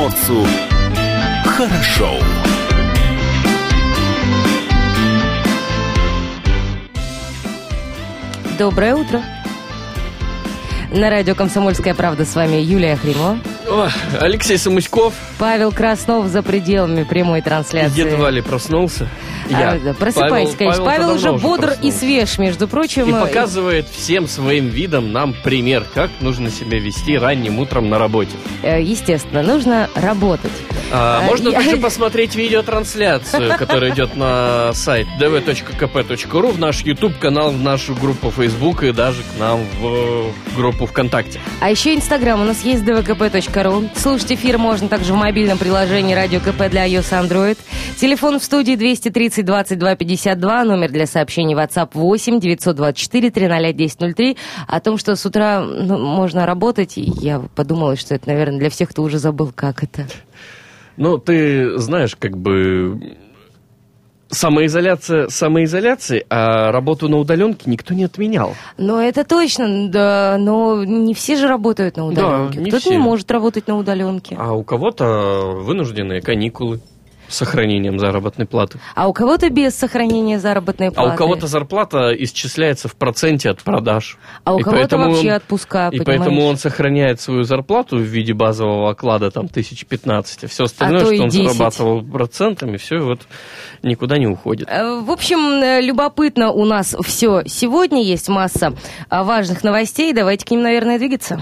комсомольцу 0.00 0.46
хорошо. 1.44 2.10
Доброе 8.58 8.94
утро. 8.94 9.22
На 10.90 11.10
радио 11.10 11.34
«Комсомольская 11.34 11.94
правда» 11.94 12.24
с 12.24 12.34
вами 12.34 12.56
Юлия 12.56 12.96
Хримова. 12.96 13.38
О, 13.70 13.88
Алексей 14.20 14.58
Самуськов 14.58 15.14
Павел 15.38 15.70
Краснов 15.70 16.26
за 16.26 16.42
пределами 16.42 17.04
прямой 17.04 17.40
трансляции. 17.40 18.00
едва 18.00 18.30
ли 18.30 18.40
проснулся. 18.42 19.08
Я. 19.48 19.72
А, 19.72 19.94
просыпайся, 19.94 20.12
Павел- 20.28 20.56
конечно. 20.56 20.84
Павел, 20.84 20.84
Павел-то 20.84 21.14
уже 21.14 21.32
бодр 21.34 21.64
и 21.64 21.66
проснулся. 21.74 21.98
свеж, 21.98 22.38
между 22.38 22.66
прочим. 22.68 23.08
И 23.08 23.12
показывает 23.12 23.86
всем 23.88 24.26
своим 24.26 24.68
видом 24.68 25.12
нам 25.12 25.34
пример, 25.44 25.84
как 25.94 26.10
нужно 26.20 26.50
себя 26.50 26.78
вести 26.80 27.16
ранним 27.16 27.58
утром 27.60 27.88
на 27.88 27.98
работе. 27.98 28.32
Э, 28.62 28.82
Естественно, 28.82 29.42
нужно 29.42 29.88
работать. 29.94 30.52
А, 30.92 31.20
А, 31.20 31.22
можно 31.22 31.48
я- 31.50 31.54
также 31.54 31.76
посмотреть 31.76 32.34
видеотрансляцию, 32.34 33.56
которая 33.56 33.92
идет 33.92 34.16
на 34.16 34.72
сайт 34.74 35.06
dv.kp.ru, 35.20 36.50
в 36.52 36.58
наш 36.58 36.82
YouTube-канал, 36.82 37.50
в 37.52 37.62
нашу 37.62 37.94
группу 37.94 38.30
Facebook 38.30 38.82
и 38.82 38.92
даже 38.92 39.22
к 39.22 39.38
нам 39.38 39.60
в 39.80 40.32
группу 40.56 40.86
ВКонтакте. 40.86 41.40
А 41.60 41.70
еще 41.70 41.94
Инстаграм 41.94 42.40
у 42.40 42.44
нас 42.44 42.62
есть 42.64 42.82
dvkp.ru. 42.82 43.88
Слушать 43.96 44.32
эфир 44.32 44.58
можно 44.58 44.88
также 44.88 45.12
в 45.12 45.16
мобильном 45.16 45.58
приложении 45.58 46.14
Радио 46.14 46.40
КП 46.40 46.68
для 46.68 46.86
iOS 46.88 47.10
Android. 47.28 47.58
Телефон 47.96 48.40
в 48.40 48.44
студии 48.44 48.74
230 48.74 49.44
22 49.44 49.94
52, 49.94 50.64
номер 50.64 50.90
для 50.90 51.06
сообщений 51.06 51.54
WhatsApp 51.54 51.90
8 51.94 52.40
924 52.40 53.30
300 53.30 53.56
1003. 53.56 54.36
О 54.66 54.80
том, 54.80 54.98
что 54.98 55.14
с 55.14 55.24
утра 55.24 55.60
ну, 55.60 55.98
можно 55.98 56.46
работать, 56.46 56.94
я 56.96 57.40
подумала, 57.54 57.96
что 57.96 58.14
это, 58.14 58.28
наверное, 58.28 58.58
для 58.58 58.70
всех, 58.70 58.90
кто 58.90 59.02
уже 59.02 59.18
забыл, 59.18 59.52
как 59.54 59.84
это. 59.84 60.06
Ну, 61.00 61.16
ты 61.16 61.78
знаешь, 61.78 62.14
как 62.14 62.36
бы 62.36 63.16
самоизоляция 64.28 65.28
самоизоляцией, 65.28 66.26
а 66.28 66.70
работу 66.72 67.08
на 67.08 67.16
удаленке 67.16 67.70
никто 67.70 67.94
не 67.94 68.04
отменял. 68.04 68.54
Но 68.76 69.00
это 69.00 69.24
точно, 69.24 69.88
да, 69.88 70.36
но 70.38 70.84
не 70.84 71.14
все 71.14 71.36
же 71.36 71.48
работают 71.48 71.96
на 71.96 72.06
удаленке. 72.06 72.60
не 72.60 72.70
Кто-то 72.70 72.90
не 72.90 72.98
может 72.98 73.30
работать 73.30 73.66
на 73.66 73.78
удаленке. 73.78 74.36
А 74.38 74.52
у 74.52 74.62
кого-то 74.62 75.52
вынужденные 75.62 76.20
каникулы 76.20 76.80
с 77.30 77.36
сохранением 77.36 77.98
заработной 77.98 78.44
платы. 78.46 78.78
А 78.94 79.08
у 79.08 79.12
кого-то 79.12 79.48
без 79.48 79.74
сохранения 79.74 80.38
заработной 80.38 80.88
А 80.88 80.90
платы. 80.90 81.14
у 81.14 81.16
кого-то 81.16 81.46
зарплата 81.46 82.12
исчисляется 82.18 82.88
в 82.88 82.94
проценте 82.96 83.48
от 83.50 83.62
продаж. 83.62 84.18
А 84.44 84.54
у 84.54 84.58
кого-то 84.58 84.98
вообще 84.98 85.30
он- 85.30 85.36
отпуска, 85.36 85.88
И 85.92 85.98
понимаешь? 85.98 86.18
поэтому 86.20 86.44
он 86.46 86.56
сохраняет 86.56 87.20
свою 87.20 87.44
зарплату 87.44 87.96
в 87.96 88.00
виде 88.02 88.34
базового 88.34 88.90
оклада 88.90 89.30
там 89.30 89.48
тысяч 89.48 89.86
пятнадцать, 89.86 90.44
а 90.44 90.48
все 90.48 90.64
остальное, 90.64 91.02
А 91.02 91.06
что 91.06 91.22
он 91.22 91.28
10. 91.30 91.46
зарабатывал 91.52 92.02
процентами, 92.02 92.76
все 92.76 92.98
вот 92.98 93.20
никуда 93.82 94.18
не 94.18 94.26
уходит. 94.26 94.68
Э, 94.70 95.00
В 95.00 95.10
общем, 95.10 95.38
э, 95.62 95.80
любопытно 95.80 96.50
у 96.50 96.64
нас 96.64 96.96
все 97.04 97.42
сегодня. 97.46 98.02
Есть 98.02 98.28
масса 98.28 98.74
а, 99.08 99.22
важных 99.24 99.62
новостей. 99.62 100.12
Давайте 100.12 100.44
к 100.44 100.50
ним, 100.50 100.62
наверное, 100.62 100.98
двигаться. 100.98 101.40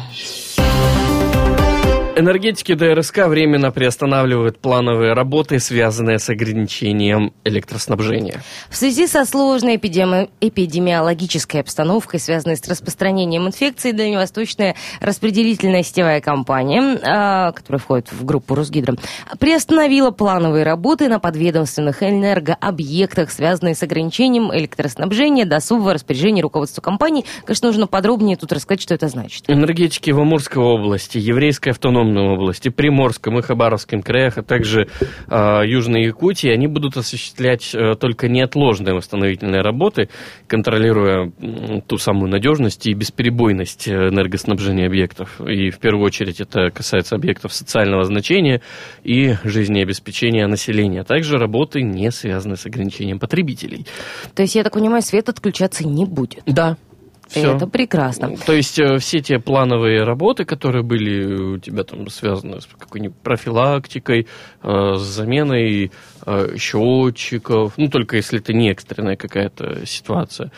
Энергетики 2.18 2.74
ДРСК 2.74 3.28
временно 3.28 3.70
приостанавливают 3.70 4.58
плановые 4.58 5.12
работы, 5.12 5.60
связанные 5.60 6.18
с 6.18 6.28
ограничением 6.28 7.32
электроснабжения. 7.44 8.42
В 8.68 8.76
связи 8.76 9.06
со 9.06 9.24
сложной 9.24 9.76
эпидеми- 9.76 10.28
эпидемиологической 10.40 11.60
обстановкой, 11.60 12.18
связанной 12.18 12.56
с 12.56 12.68
распространением 12.68 13.46
инфекции, 13.46 13.92
Дальневосточная 13.92 14.74
распределительная 15.00 15.84
сетевая 15.84 16.20
компания, 16.20 16.98
а, 17.04 17.52
которая 17.52 17.78
входит 17.78 18.10
в 18.10 18.24
группу 18.24 18.56
Росгидро, 18.56 18.96
приостановила 19.38 20.10
плановые 20.10 20.64
работы 20.64 21.08
на 21.08 21.20
подведомственных 21.20 22.02
энергообъектах, 22.02 23.30
связанные 23.30 23.76
с 23.76 23.82
ограничением 23.84 24.52
электроснабжения 24.52 25.44
до 25.44 25.56
особого 25.56 25.94
распоряжения 25.94 26.42
руководства 26.42 26.82
компании. 26.82 27.24
Конечно, 27.44 27.68
нужно 27.68 27.86
подробнее 27.86 28.36
тут 28.36 28.52
рассказать, 28.52 28.82
что 28.82 28.94
это 28.94 29.06
значит. 29.06 29.44
Энергетики 29.46 30.10
в 30.10 30.18
Амурской 30.18 30.60
области, 30.60 31.18
Еврейской 31.18 31.70
автономной 32.08 32.34
области, 32.34 32.68
Приморском 32.68 33.38
и 33.38 33.42
Хабаровском 33.42 34.02
краях, 34.02 34.38
а 34.38 34.42
также 34.42 34.88
э, 35.28 35.60
Южной 35.66 36.04
Якутии, 36.04 36.50
они 36.50 36.66
будут 36.66 36.96
осуществлять 36.96 37.74
э, 37.74 37.94
только 37.94 38.28
неотложные 38.28 38.94
восстановительные 38.94 39.62
работы, 39.62 40.08
контролируя 40.46 41.30
м, 41.40 41.82
ту 41.82 41.98
самую 41.98 42.30
надежность 42.30 42.86
и 42.86 42.94
бесперебойность 42.94 43.88
э, 43.88 44.08
энергоснабжения 44.08 44.86
объектов. 44.86 45.40
И 45.40 45.70
в 45.70 45.78
первую 45.78 46.04
очередь 46.04 46.40
это 46.40 46.70
касается 46.70 47.14
объектов 47.14 47.52
социального 47.52 48.04
значения 48.04 48.60
и 49.04 49.34
жизнеобеспечения 49.44 50.46
населения, 50.46 51.00
а 51.00 51.04
также 51.04 51.38
работы, 51.38 51.82
не 51.82 52.10
связанные 52.10 52.56
с 52.56 52.66
ограничением 52.66 53.18
потребителей. 53.18 53.86
То 54.34 54.42
есть, 54.42 54.54
я 54.54 54.64
так 54.64 54.74
понимаю, 54.74 55.02
свет 55.02 55.28
отключаться 55.28 55.86
не 55.86 56.04
будет. 56.04 56.42
Да. 56.46 56.76
Всё. 57.28 57.56
Это 57.56 57.66
прекрасно. 57.66 58.36
То 58.36 58.54
есть 58.54 58.78
э, 58.78 58.98
все 58.98 59.20
те 59.20 59.38
плановые 59.38 60.04
работы, 60.04 60.44
которые 60.44 60.82
были 60.82 61.54
у 61.54 61.58
тебя 61.58 61.84
там 61.84 62.08
связаны 62.08 62.60
с 62.60 62.66
какой-нибудь 62.66 63.16
профилактикой, 63.18 64.26
э, 64.62 64.94
с 64.96 65.02
заменой 65.02 65.92
счетчиков, 66.56 67.74
ну 67.76 67.88
только 67.88 68.16
если 68.16 68.38
это 68.38 68.52
не 68.52 68.70
экстренная 68.70 69.16
какая-то 69.16 69.86
ситуация, 69.86 70.50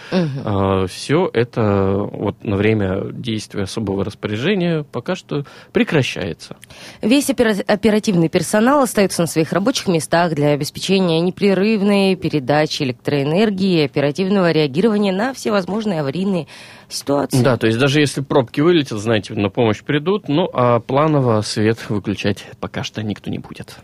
все 0.88 1.30
это 1.32 1.96
вот 2.10 2.42
на 2.44 2.56
время 2.56 3.12
действия 3.12 3.64
особого 3.64 4.04
распоряжения 4.04 4.84
пока 4.84 5.14
что 5.14 5.44
прекращается. 5.72 6.56
Весь 7.02 7.30
опера- 7.30 7.64
оперативный 7.66 8.28
персонал 8.28 8.82
остается 8.82 9.22
на 9.22 9.26
своих 9.26 9.52
рабочих 9.52 9.88
местах 9.88 10.34
для 10.34 10.48
обеспечения 10.50 11.20
непрерывной 11.20 12.16
передачи 12.16 12.82
электроэнергии 12.82 13.80
и 13.80 13.84
оперативного 13.84 14.50
реагирования 14.52 15.12
на 15.12 15.34
всевозможные 15.34 16.00
аварийные 16.00 16.46
ситуации. 16.88 17.42
Да, 17.42 17.56
то 17.56 17.66
есть 17.66 17.78
даже 17.78 18.00
если 18.00 18.20
пробки 18.20 18.60
вылетят, 18.60 18.98
знаете, 18.98 19.34
на 19.34 19.48
помощь 19.50 19.82
придут, 19.82 20.28
ну 20.28 20.48
а 20.52 20.80
планово 20.80 21.40
свет 21.42 21.78
выключать 21.88 22.44
пока 22.58 22.82
что 22.82 23.02
никто 23.02 23.30
не 23.30 23.38
будет. 23.38 23.76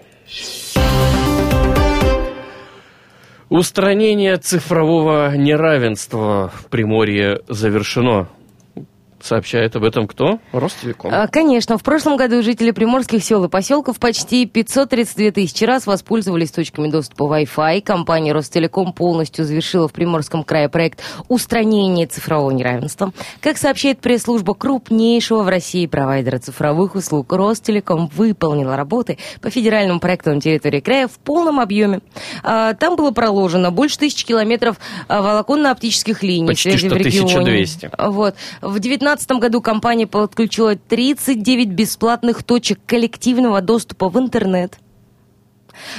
Устранение 3.49 4.39
цифрового 4.39 5.37
неравенства 5.37 6.53
в 6.53 6.67
Приморье 6.67 7.43
завершено. 7.49 8.29
Сообщает 9.27 9.75
об 9.75 9.83
этом 9.83 10.07
кто? 10.07 10.39
Ростелеком. 10.53 11.11
А, 11.13 11.27
Конечно, 11.27 11.79
в 11.79 11.83
прошлом 11.83 12.17
году 12.17 12.43
жители 12.45 12.71
приморских 12.71 13.25
сел 13.25 13.43
и 13.43 13.49
поселков 13.49 13.99
почти 13.99 14.47
532 14.47 15.33
тысячи 15.33 15.65
раз 15.65 15.89
воспользовались 15.89 16.53
точками 16.53 16.89
доступа 16.89 17.25
Wi-Fi. 17.25 17.81
Компания 17.83 18.33
Ростелеком 18.33 18.93
полностью 18.93 19.45
завершила 19.45 19.89
в 19.89 19.93
Приморском 19.93 20.45
крае 20.45 20.69
проект 20.69 21.03
устранения 21.27 22.07
цифрового 22.07 22.53
неравенства. 22.53 23.13
Как 23.41 23.59
сообщает 23.59 23.99
пресс-служба 23.99 24.55
крупнейшего 24.55 25.43
в 25.43 25.49
России 25.49 25.87
провайдера 25.87 26.39
цифровых 26.39 26.95
услуг, 26.95 27.33
Ростелеком 27.33 28.09
выполнила 28.15 28.77
работы 28.77 29.19
по 29.41 29.51
федеральному 29.51 29.99
проекту 29.99 30.33
на 30.35 30.41
территории 30.41 30.79
края 30.79 31.09
в 31.09 31.19
полном 31.19 31.59
объеме. 31.59 31.99
А, 32.45 32.75
Там 32.75 32.95
было 32.95 33.11
проложено 33.11 33.73
больше 33.73 33.99
тысячи 33.99 34.25
километров 34.25 34.77
а, 35.09 35.21
волоконно-оптических 35.21 36.23
линий. 36.23 36.47
Почти 36.47 36.77
что 36.77 36.91
в 36.91 36.99
регионе. 36.99 37.35
1200. 37.39 37.91
Вот. 37.99 38.37
В 38.61 38.79
2019 39.17 39.41
году 39.41 39.61
компания 39.61 40.07
подключила 40.07 40.77
39 40.77 41.69
бесплатных 41.69 42.43
точек 42.43 42.79
коллективного 42.87 43.61
доступа 43.61 44.09
в 44.09 44.19
интернет. 44.19 44.79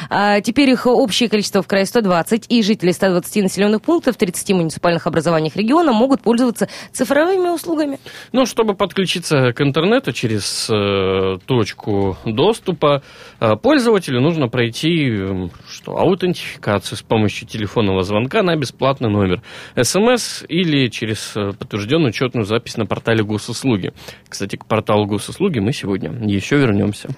А 0.10 0.42
теперь 0.42 0.70
их 0.70 0.86
общее 0.86 1.30
количество 1.30 1.62
в 1.62 1.68
крае 1.68 1.86
120, 1.86 2.46
и 2.50 2.64
жители 2.64 2.92
120 2.92 3.44
населенных 3.44 3.82
пунктов 3.82 4.16
в 4.16 4.18
30 4.18 4.52
муниципальных 4.52 5.08
образованиях 5.08 5.56
региона 5.56 5.92
могут 5.94 6.22
пользоваться 6.22 6.68
цифровыми 6.92 7.50
услугами. 7.50 8.00
Ну, 8.32 8.46
чтобы 8.46 8.74
подключиться 8.74 9.54
к 9.54 9.62
интернету 9.62 10.12
через 10.12 10.70
э, 10.70 11.38
точку 11.46 12.18
доступа, 12.26 13.04
э, 13.40 13.56
пользователю 13.56 14.22
нужно 14.22 14.48
пройти 14.48 15.50
что, 15.88 15.98
аутентификацию 15.98 16.98
с 16.98 17.02
помощью 17.02 17.48
телефонного 17.48 18.04
звонка 18.04 18.44
на 18.44 18.56
бесплатный 18.56 19.10
номер, 19.10 19.42
СМС 19.82 20.44
или 20.48 20.90
через 20.90 21.34
э, 21.36 21.52
подтвержденную 21.58 22.10
учетную 22.10 22.46
запись 22.46 22.78
на 22.78 22.86
портале 22.86 23.24
госуслуги. 23.24 23.94
Кстати, 24.28 24.58
к 24.58 24.66
порталу 24.66 25.06
госуслуги 25.06 25.60
мы 25.60 25.72
сегодня 25.72 26.12
еще 26.28 26.58
вернемся. 26.58 27.10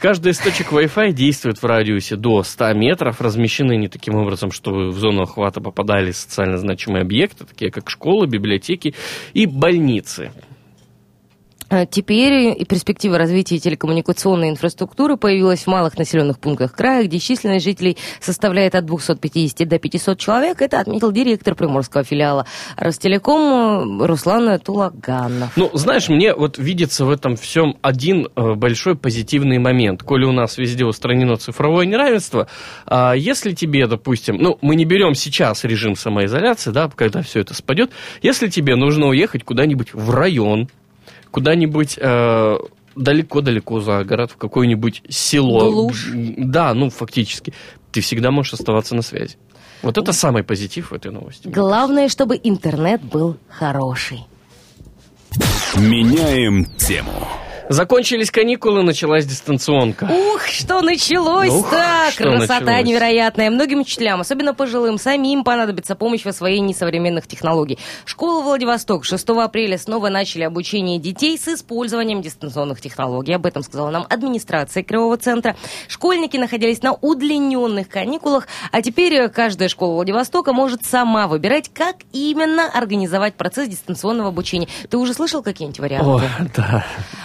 Каждая 0.00 0.32
из 0.32 0.38
точек 0.38 0.72
Wi-Fi 0.72 1.12
действует 1.12 1.62
в 1.62 1.64
радиусе 1.64 2.16
до 2.16 2.42
100 2.42 2.72
метров, 2.74 3.20
размещены 3.20 3.72
они 3.72 3.88
таким 3.88 4.16
образом, 4.16 4.50
чтобы 4.50 4.90
в 4.90 4.98
зону 4.98 5.22
охвата 5.22 5.60
попадали 5.60 6.10
социально 6.10 6.56
значимые 6.56 7.02
объекты, 7.02 7.44
такие 7.44 7.70
как 7.70 7.88
школы, 7.90 8.26
библиотеки 8.26 8.94
и 9.34 9.46
больницы. 9.46 10.32
А 11.68 11.84
Теперь 11.84 12.54
и 12.60 12.64
перспектива 12.64 13.18
развития 13.18 13.58
телекоммуникационной 13.58 14.50
инфраструктуры 14.50 15.16
появилась 15.16 15.62
в 15.62 15.66
малых 15.66 15.98
населенных 15.98 16.38
пунктах 16.38 16.72
края, 16.74 17.04
где 17.04 17.18
численность 17.18 17.64
жителей 17.64 17.96
составляет 18.20 18.74
от 18.74 18.84
250 18.84 19.66
до 19.66 19.78
500 19.78 20.18
человек. 20.18 20.62
Это 20.62 20.78
отметил 20.78 21.10
директор 21.10 21.54
приморского 21.54 22.04
филиала 22.04 22.46
Ростелеком 22.76 24.02
э, 24.02 24.06
Руслан 24.06 24.60
Тулаганов. 24.60 25.56
Ну, 25.56 25.70
знаешь, 25.72 26.08
мне 26.08 26.34
вот 26.34 26.58
видится 26.58 27.04
в 27.04 27.10
этом 27.10 27.34
всем 27.36 27.76
один 27.82 28.28
э, 28.36 28.54
большой 28.54 28.94
позитивный 28.94 29.58
момент. 29.58 30.02
Коли 30.02 30.24
у 30.24 30.32
нас 30.32 30.58
везде 30.58 30.84
устранено 30.84 31.36
цифровое 31.36 31.86
неравенство, 31.86 32.46
а 32.86 33.14
если 33.14 33.52
тебе, 33.52 33.86
допустим, 33.86 34.36
ну, 34.36 34.58
мы 34.60 34.76
не 34.76 34.84
берем 34.84 35.14
сейчас 35.14 35.64
режим 35.64 35.96
самоизоляции, 35.96 36.70
да, 36.70 36.88
когда 36.94 37.22
все 37.22 37.40
это 37.40 37.54
спадет, 37.54 37.90
если 38.22 38.48
тебе 38.48 38.76
нужно 38.76 39.08
уехать 39.08 39.44
куда-нибудь 39.44 39.94
в 39.94 40.10
район, 40.10 40.68
куда-нибудь 41.36 41.98
э, 42.00 42.58
далеко-далеко 42.94 43.80
за 43.80 44.04
город, 44.04 44.30
в 44.30 44.36
какое-нибудь 44.38 45.02
село. 45.10 45.70
Глушь. 45.70 46.08
Да, 46.14 46.72
ну, 46.72 46.88
фактически. 46.88 47.52
Ты 47.92 48.00
всегда 48.00 48.30
можешь 48.30 48.54
оставаться 48.54 48.94
на 48.94 49.02
связи. 49.02 49.36
Вот 49.82 49.98
это 49.98 50.14
самый 50.14 50.44
позитив 50.44 50.92
в 50.92 50.94
этой 50.94 51.12
новости. 51.12 51.46
Главное, 51.46 52.08
чтобы 52.08 52.40
интернет 52.42 53.02
был 53.02 53.36
хороший. 53.50 54.20
Меняем 55.76 56.64
тему. 56.78 57.28
Закончились 57.68 58.30
каникулы, 58.30 58.82
началась 58.82 59.26
дистанционка. 59.26 60.04
Ух, 60.04 60.46
что 60.46 60.82
началось-то! 60.82 62.12
Красота 62.16 62.60
началось. 62.60 62.84
невероятная. 62.84 63.50
Многим 63.50 63.80
учителям, 63.80 64.20
особенно 64.20 64.54
пожилым, 64.54 64.98
самим 64.98 65.42
понадобится 65.42 65.96
помощь 65.96 66.22
в 66.22 66.28
освоении 66.28 66.72
современных 66.72 67.26
технологий. 67.26 67.78
Школа 68.04 68.42
Владивосток 68.42 69.04
6 69.04 69.28
апреля 69.30 69.78
снова 69.78 70.10
начали 70.10 70.44
обучение 70.44 71.00
детей 71.00 71.36
с 71.36 71.48
использованием 71.48 72.22
дистанционных 72.22 72.80
технологий. 72.80 73.32
Об 73.32 73.46
этом 73.46 73.64
сказала 73.64 73.90
нам 73.90 74.06
администрация 74.08 74.84
Кривого 74.84 75.16
центра. 75.16 75.56
Школьники 75.88 76.36
находились 76.36 76.82
на 76.82 76.92
удлиненных 76.92 77.88
каникулах, 77.88 78.46
а 78.70 78.80
теперь 78.80 79.14
э, 79.14 79.28
каждая 79.28 79.68
школа 79.68 79.94
Владивостока 79.94 80.52
может 80.52 80.84
сама 80.84 81.26
выбирать, 81.26 81.70
как 81.74 81.96
именно 82.12 82.70
организовать 82.72 83.34
процесс 83.34 83.68
дистанционного 83.68 84.28
обучения. 84.28 84.68
Ты 84.88 84.98
уже 84.98 85.14
слышал 85.14 85.42
какие-нибудь 85.42 85.80
варианты? 85.80 86.08
О, 86.08 86.20
да. 86.54 86.84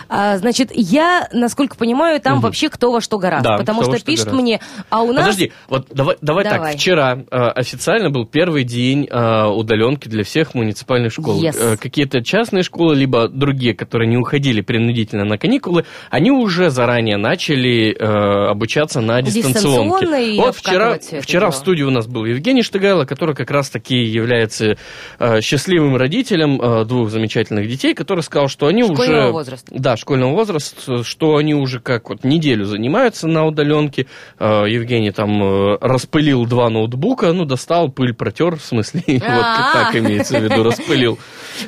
А, 0.10 0.31
значит, 0.38 0.70
я, 0.74 1.28
насколько 1.34 1.76
понимаю, 1.78 2.20
там 2.20 2.34
Мгм. 2.34 2.42
вообще 2.44 2.70
кто 2.70 2.92
во 2.92 3.02
что 3.02 3.18
гораздо. 3.18 3.50
Да, 3.50 3.58
потому 3.58 3.84
что 3.84 3.98
что 3.98 4.06
пишут 4.06 4.26
гораздо. 4.26 4.42
мне, 4.44 4.60
а 4.90 5.02
у 5.02 5.12
нас... 5.12 5.26
Подожди, 5.26 5.52
вот 5.68 5.88
давай, 5.92 6.18
давай, 6.22 6.44
Давай. 6.44 6.72
так. 6.72 6.80
Вчера 6.80 7.18
э, 7.30 7.36
официально 7.36 8.10
был 8.10 8.26
первый 8.26 8.64
день 8.64 9.08
э, 9.10 9.46
удаленки 9.48 10.08
для 10.08 10.24
всех 10.24 10.54
муниципальных 10.54 11.12
школ. 11.12 11.42
Yes. 11.42 11.56
Э, 11.60 11.78
какие-то 11.78 12.24
частные 12.24 12.64
школы, 12.64 12.96
либо 12.96 13.28
другие, 13.28 13.74
которые 13.74 14.08
не 14.10 14.18
уходили 14.18 14.62
принудительно 14.62 15.26
на 15.26 15.38
каникулы, 15.38 15.86
они 16.10 16.32
уже 16.32 16.70
заранее 16.70 17.18
начали 17.18 17.92
э, 17.92 18.50
обучаться 18.50 19.02
на 19.02 19.22
дистанционке. 19.22 20.36
Вот 20.38 20.56
вчера, 20.56 20.98
вчера 21.22 21.50
в 21.50 21.56
студии 21.56 21.84
у 21.84 21.90
нас 21.90 22.08
был 22.08 22.26
Евгений 22.26 22.62
Штыгайло, 22.62 23.06
который 23.06 23.36
как 23.36 23.52
раз-таки 23.52 23.96
является 23.96 24.78
э, 25.20 25.42
счастливым 25.42 25.96
родителем 25.96 26.62
э, 26.62 26.86
двух 26.86 27.10
замечательных 27.10 27.68
детей, 27.68 27.94
который 27.94 28.22
сказал, 28.22 28.48
что 28.48 28.68
они 28.68 28.84
Школьного 28.84 29.24
уже... 29.24 29.32
возраста. 29.32 29.68
Да, 29.72 29.98
школьного 29.98 30.21
возраста, 30.30 31.04
что 31.04 31.36
они 31.38 31.54
уже 31.54 31.80
как 31.80 32.10
вот 32.10 32.24
неделю 32.24 32.66
занимаются 32.66 33.28
на 33.28 33.46
удаленке. 33.46 34.08
Э, 34.40 34.64
Евгений 34.68 35.12
там 35.12 35.42
э, 35.44 35.78
распылил 35.82 36.46
два 36.46 36.70
ноутбука, 36.70 37.34
ну, 37.34 37.46
достал, 37.46 37.90
пыль 37.90 38.14
протер, 38.14 38.56
в 38.56 38.62
смысле, 38.64 39.04
вот 39.08 39.24
А. 39.28 39.74
так 39.74 39.96
имеется 39.96 40.40
в 40.40 40.44
виду, 40.44 40.64
распылил. 40.64 41.18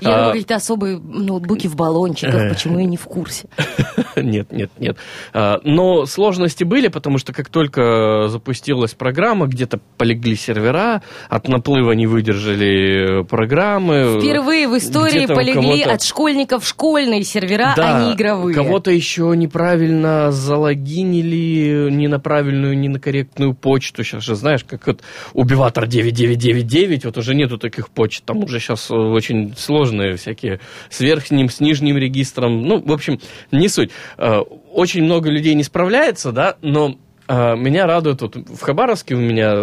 Я 0.02 0.10
думаю, 0.10 0.28
какие-то 0.32 0.56
особые 0.56 0.98
ноутбуки 1.00 1.68
в 1.68 1.76
баллончиках, 1.76 2.36
Э. 2.36 2.50
почему 2.50 2.80
я 2.80 2.86
не 2.86 2.98
в 2.98 3.04
курсе. 3.06 3.48
Нет, 4.16 4.52
нет, 4.52 4.70
нет. 4.80 4.98
А, 5.34 5.60
Но 5.64 6.06
сложности 6.06 6.64
были, 6.64 6.88
потому 6.88 7.18
что 7.18 7.34
как 7.34 7.50
только 7.50 8.28
запустилась 8.28 8.94
программа, 8.94 9.48
где-то 9.48 9.80
полегли 9.98 10.36
сервера, 10.36 11.02
от 11.30 11.48
наплыва 11.48 11.94
не 11.94 12.06
выдержали 12.06 13.24
программы. 13.24 14.20
Впервые 14.20 14.68
в 14.68 14.78
истории 14.78 15.26
полегли 15.26 15.82
от 15.82 16.04
школьников 16.04 16.66
школьные 16.68 17.24
сервера, 17.24 17.74
а 17.76 18.04
не 18.06 18.14
игровые. 18.14 18.43
Кого-то 18.52 18.92
еще 18.92 19.34
неправильно 19.36 20.32
залогинили, 20.32 21.90
не 21.92 22.08
на 22.08 22.20
правильную, 22.20 22.78
не 22.78 22.90
на 22.90 23.00
корректную 23.00 23.54
почту. 23.54 24.04
Сейчас 24.04 24.24
же 24.24 24.36
знаешь, 24.36 24.64
как 24.64 24.88
вот 24.88 25.02
убиватор 25.34 25.88
9999, 25.88 27.06
вот 27.06 27.18
уже 27.18 27.36
нету 27.36 27.58
таких 27.58 27.90
почт. 27.90 28.24
Там 28.26 28.44
уже 28.44 28.60
сейчас 28.60 28.90
очень 28.92 29.54
сложные 29.56 30.16
всякие 30.16 30.60
с 30.90 31.00
верхним, 31.00 31.50
с 31.50 31.60
нижним 31.60 31.98
регистром. 31.98 32.62
Ну, 32.64 32.82
в 32.82 32.92
общем, 32.92 33.20
не 33.52 33.68
суть. 33.68 33.92
Э, 34.18 34.40
Очень 34.72 35.04
много 35.04 35.30
людей 35.30 35.54
не 35.54 35.64
справляется, 35.64 36.32
да, 36.32 36.58
но 36.62 36.96
э, 37.28 37.56
меня 37.56 37.86
радует, 37.86 38.22
вот 38.22 38.36
в 38.36 38.62
Хабаровске 38.62 39.16
у 39.16 39.20
меня 39.20 39.54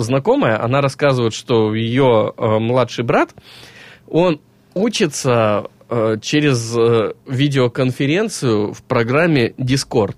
знакомая, 0.00 0.62
она 0.62 0.80
рассказывает, 0.80 1.34
что 1.34 1.74
ее 1.74 2.32
э, 2.36 2.58
младший 2.58 3.04
брат, 3.04 3.34
он 4.08 4.40
учится 4.74 5.64
э, 5.64 5.79
через 6.22 6.76
э, 6.76 7.12
видеоконференцию 7.26 8.72
в 8.72 8.82
программе 8.82 9.50
Discord. 9.58 10.16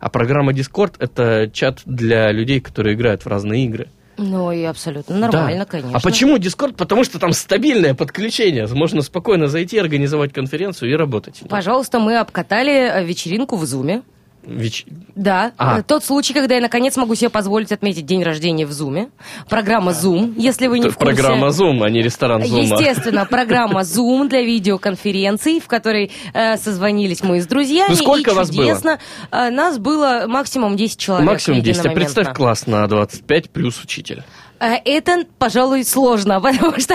А 0.00 0.10
программа 0.10 0.52
Discord 0.52 0.94
это 0.98 1.50
чат 1.52 1.80
для 1.86 2.30
людей, 2.32 2.60
которые 2.60 2.94
играют 2.94 3.22
в 3.22 3.26
разные 3.26 3.64
игры. 3.64 3.88
Ну 4.16 4.52
и 4.52 4.62
абсолютно 4.62 5.16
нормально, 5.16 5.60
Да. 5.60 5.64
конечно. 5.64 5.96
А 5.98 6.00
почему 6.00 6.36
Discord? 6.36 6.74
Потому 6.76 7.04
что 7.04 7.18
там 7.18 7.32
стабильное 7.32 7.94
подключение. 7.94 8.66
Можно 8.66 9.02
спокойно 9.02 9.48
зайти, 9.48 9.78
организовать 9.78 10.32
конференцию 10.32 10.92
и 10.92 10.94
работать. 10.94 11.42
Пожалуйста, 11.48 11.98
мы 11.98 12.18
обкатали 12.18 12.72
э, 12.72 13.04
вечеринку 13.04 13.56
в 13.56 13.64
Зуме. 13.64 14.02
Веч- 14.46 14.84
Да, 15.14 15.52
А. 15.56 15.78
э, 15.78 15.82
тот 15.82 16.04
случай, 16.04 16.34
когда 16.34 16.54
я 16.56 16.60
наконец 16.60 16.96
могу 16.96 17.14
себе 17.14 17.30
позволить 17.30 17.72
отметить 17.72 18.04
день 18.04 18.22
рождения 18.22 18.66
в 18.66 18.72
Зуме. 18.72 19.08
Программа 19.48 19.92
Zoom, 19.92 20.34
если 20.36 20.66
вы 20.66 20.78
не 20.80 20.86
Это 20.86 20.94
в 20.94 20.98
курсе. 20.98 21.14
программа 21.14 21.48
Zoom, 21.48 21.82
а 21.84 21.88
не 21.90 22.02
ресторан 22.02 22.42
Zoom. 22.42 22.60
Естественно, 22.62 23.24
программа 23.24 23.80
Zoom 23.82 24.28
для 24.28 24.42
видеоконференций, 24.42 25.60
в 25.60 25.66
которой 25.66 26.10
э, 26.32 26.56
созвонились 26.56 27.22
мы 27.22 27.40
с 27.40 27.46
друзьями. 27.46 27.90
Ну, 27.90 27.96
сколько 27.96 28.32
и 28.32 28.34
вас 28.34 28.50
было? 28.50 28.66
чудесно. 28.66 28.98
э, 29.30 29.50
нас 29.50 29.78
было 29.78 30.24
максимум 30.28 30.76
10 30.76 30.98
человек. 30.98 31.26
Максимум 31.26 31.62
10. 31.62 31.86
А 31.86 31.90
представь 31.90 32.34
класс 32.34 32.66
на 32.66 32.86
25 32.86 33.50
плюс 33.50 33.82
учитель. 33.82 34.22
Э, 34.60 34.76
Это, 34.84 35.24
пожалуй, 35.38 35.84
сложно, 35.84 36.40
потому 36.40 36.78
что 36.80 36.94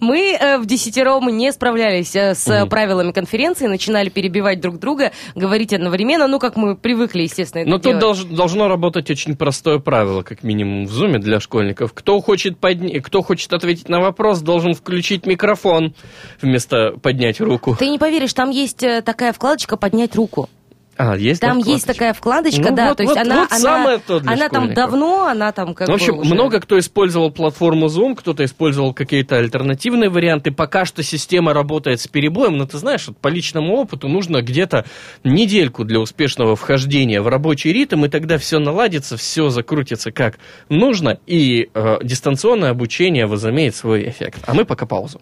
мы 0.00 0.32
э, 0.38 0.58
в 0.58 0.66
десятером 0.66 1.26
не 1.36 1.52
справлялись 1.52 2.14
э, 2.14 2.34
с 2.34 2.46
Мгм. 2.46 2.68
правилами 2.68 3.12
конференции, 3.12 3.66
начинали 3.66 4.08
перебивать 4.10 4.60
друг 4.60 4.78
друга, 4.78 5.12
говорить 5.34 5.72
одновременно, 5.72 6.26
ну, 6.26 6.38
как 6.38 6.56
мы 6.56 6.76
привыкли, 6.76 7.22
естественно, 7.22 7.62
это 7.62 7.70
Но 7.70 7.78
тут 7.78 7.98
делать. 7.98 8.02
долж- 8.18 8.34
должно 8.36 8.68
работать 8.68 9.10
очень 9.10 9.36
простое 9.36 9.78
правило, 9.78 10.22
как 10.22 10.42
минимум 10.42 10.86
в 10.86 10.90
зуме 10.92 11.18
для 11.18 11.40
школьников. 11.40 11.92
Кто 11.94 12.20
хочет, 12.20 12.58
подня- 12.58 13.00
кто 13.00 13.22
хочет 13.22 13.52
ответить 13.52 13.88
на 13.88 14.00
вопрос, 14.00 14.40
должен 14.40 14.74
включить 14.74 15.26
микрофон 15.26 15.94
вместо 16.40 16.92
поднять 17.02 17.40
руку. 17.40 17.76
Ты 17.78 17.88
не 17.88 17.98
поверишь, 17.98 18.32
там 18.34 18.50
есть 18.50 18.84
такая 19.04 19.32
вкладочка 19.32 19.76
«Поднять 19.76 20.14
руку». 20.16 20.48
А, 20.96 21.16
есть 21.16 21.40
Там 21.40 21.60
вкладочка? 21.60 21.70
есть 21.72 21.86
такая 21.86 22.12
вкладочка, 22.14 22.70
Ну 22.70 22.76
да, 22.76 22.88
вот- 22.88 22.96
то 22.98 23.02
есть 23.02 23.14
вот- 23.14 23.26
она, 23.26 23.40
вот 23.40 23.50
она, 23.50 23.60
самое 23.60 23.98
то 23.98 24.20
для 24.20 24.32
она 24.32 24.48
там 24.48 24.74
давно, 24.74 25.26
она 25.26 25.50
там 25.52 25.74
как 25.74 25.88
Ну, 25.88 25.94
в 25.94 25.96
общем, 25.96 26.14
бы 26.16 26.20
уже- 26.22 26.34
много 26.34 26.60
кто 26.60 26.78
использовал 26.78 27.30
платформу 27.32 27.86
Zoom, 27.86 28.14
кто-то 28.14 28.44
использовал 28.44 28.94
какие-то 28.94 29.36
альтернативные 29.38 30.08
варианты. 30.08 30.52
Пока 30.52 30.84
что 30.84 31.02
система 31.02 31.52
работает 31.52 32.00
с 32.00 32.06
перебоем, 32.06 32.56
но 32.56 32.66
ты 32.66 32.78
знаешь, 32.78 33.08
вот 33.08 33.16
по 33.18 33.28
личному 33.28 33.74
опыту 33.76 34.08
нужно 34.08 34.40
где-то 34.42 34.84
недельку 35.24 35.84
для 35.84 35.98
успешного 36.00 36.54
вхождения 36.56 37.20
в 37.20 37.28
рабочий 37.28 37.72
ритм, 37.72 38.04
и 38.04 38.08
тогда 38.08 38.38
все 38.38 38.58
наладится, 38.60 39.16
все 39.16 39.48
закрутится 39.48 40.12
как 40.12 40.38
нужно, 40.68 41.18
и 41.26 41.70
э, 41.74 41.98
дистанционное 42.02 42.70
обучение 42.70 43.26
возымеет 43.26 43.74
свой 43.74 44.08
эффект. 44.08 44.42
А 44.46 44.54
мы 44.54 44.64
пока 44.64 44.86
паузу. 44.86 45.20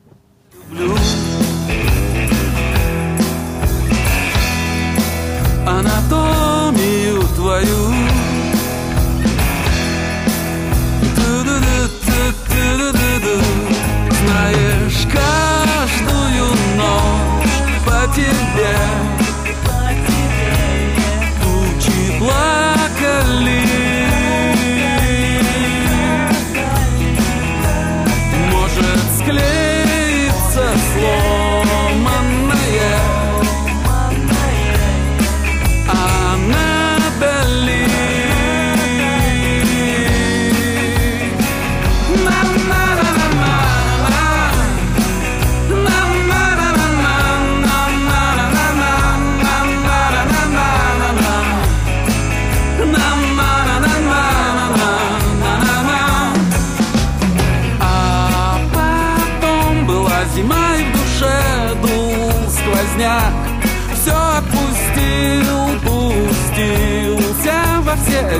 Анатомию 5.79 7.23
твою. 7.35 7.93
Знаешь, 14.25 15.07
каждую 15.12 16.47
ночь 16.76 17.59
по 17.85 18.00
тебе 18.14 18.75
тучи 21.43 22.19
плакали. 22.19 23.62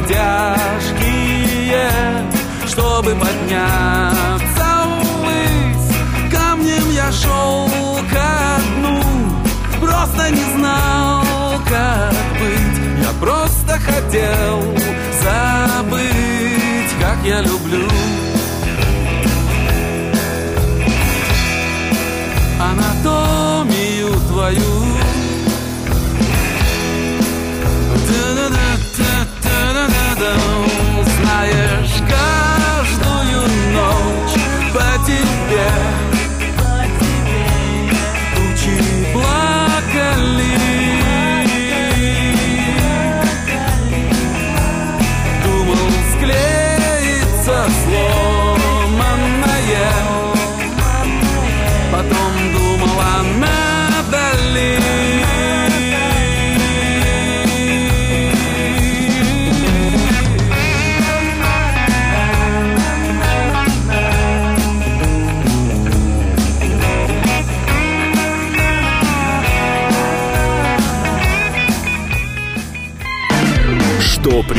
Тяжкие 0.09 1.89
Чтобы 2.67 3.15
подняться 3.15 4.87
ввысь 4.87 5.97
Камнем 6.31 6.91
я 6.91 7.11
шел 7.13 7.69
ко 8.11 8.61
дну 8.77 9.01
Просто 9.83 10.31
не 10.31 10.45
знал, 10.57 11.23
как 11.69 12.15
быть. 12.39 12.79
Я 13.03 13.13
просто 13.21 13.79
хотел 13.81 14.63
забыть, 15.23 16.93
как 17.01 17.19
я 17.25 17.41
люблю. 17.41 17.89
Анатомию 22.61 24.13
твою. 24.29 25.02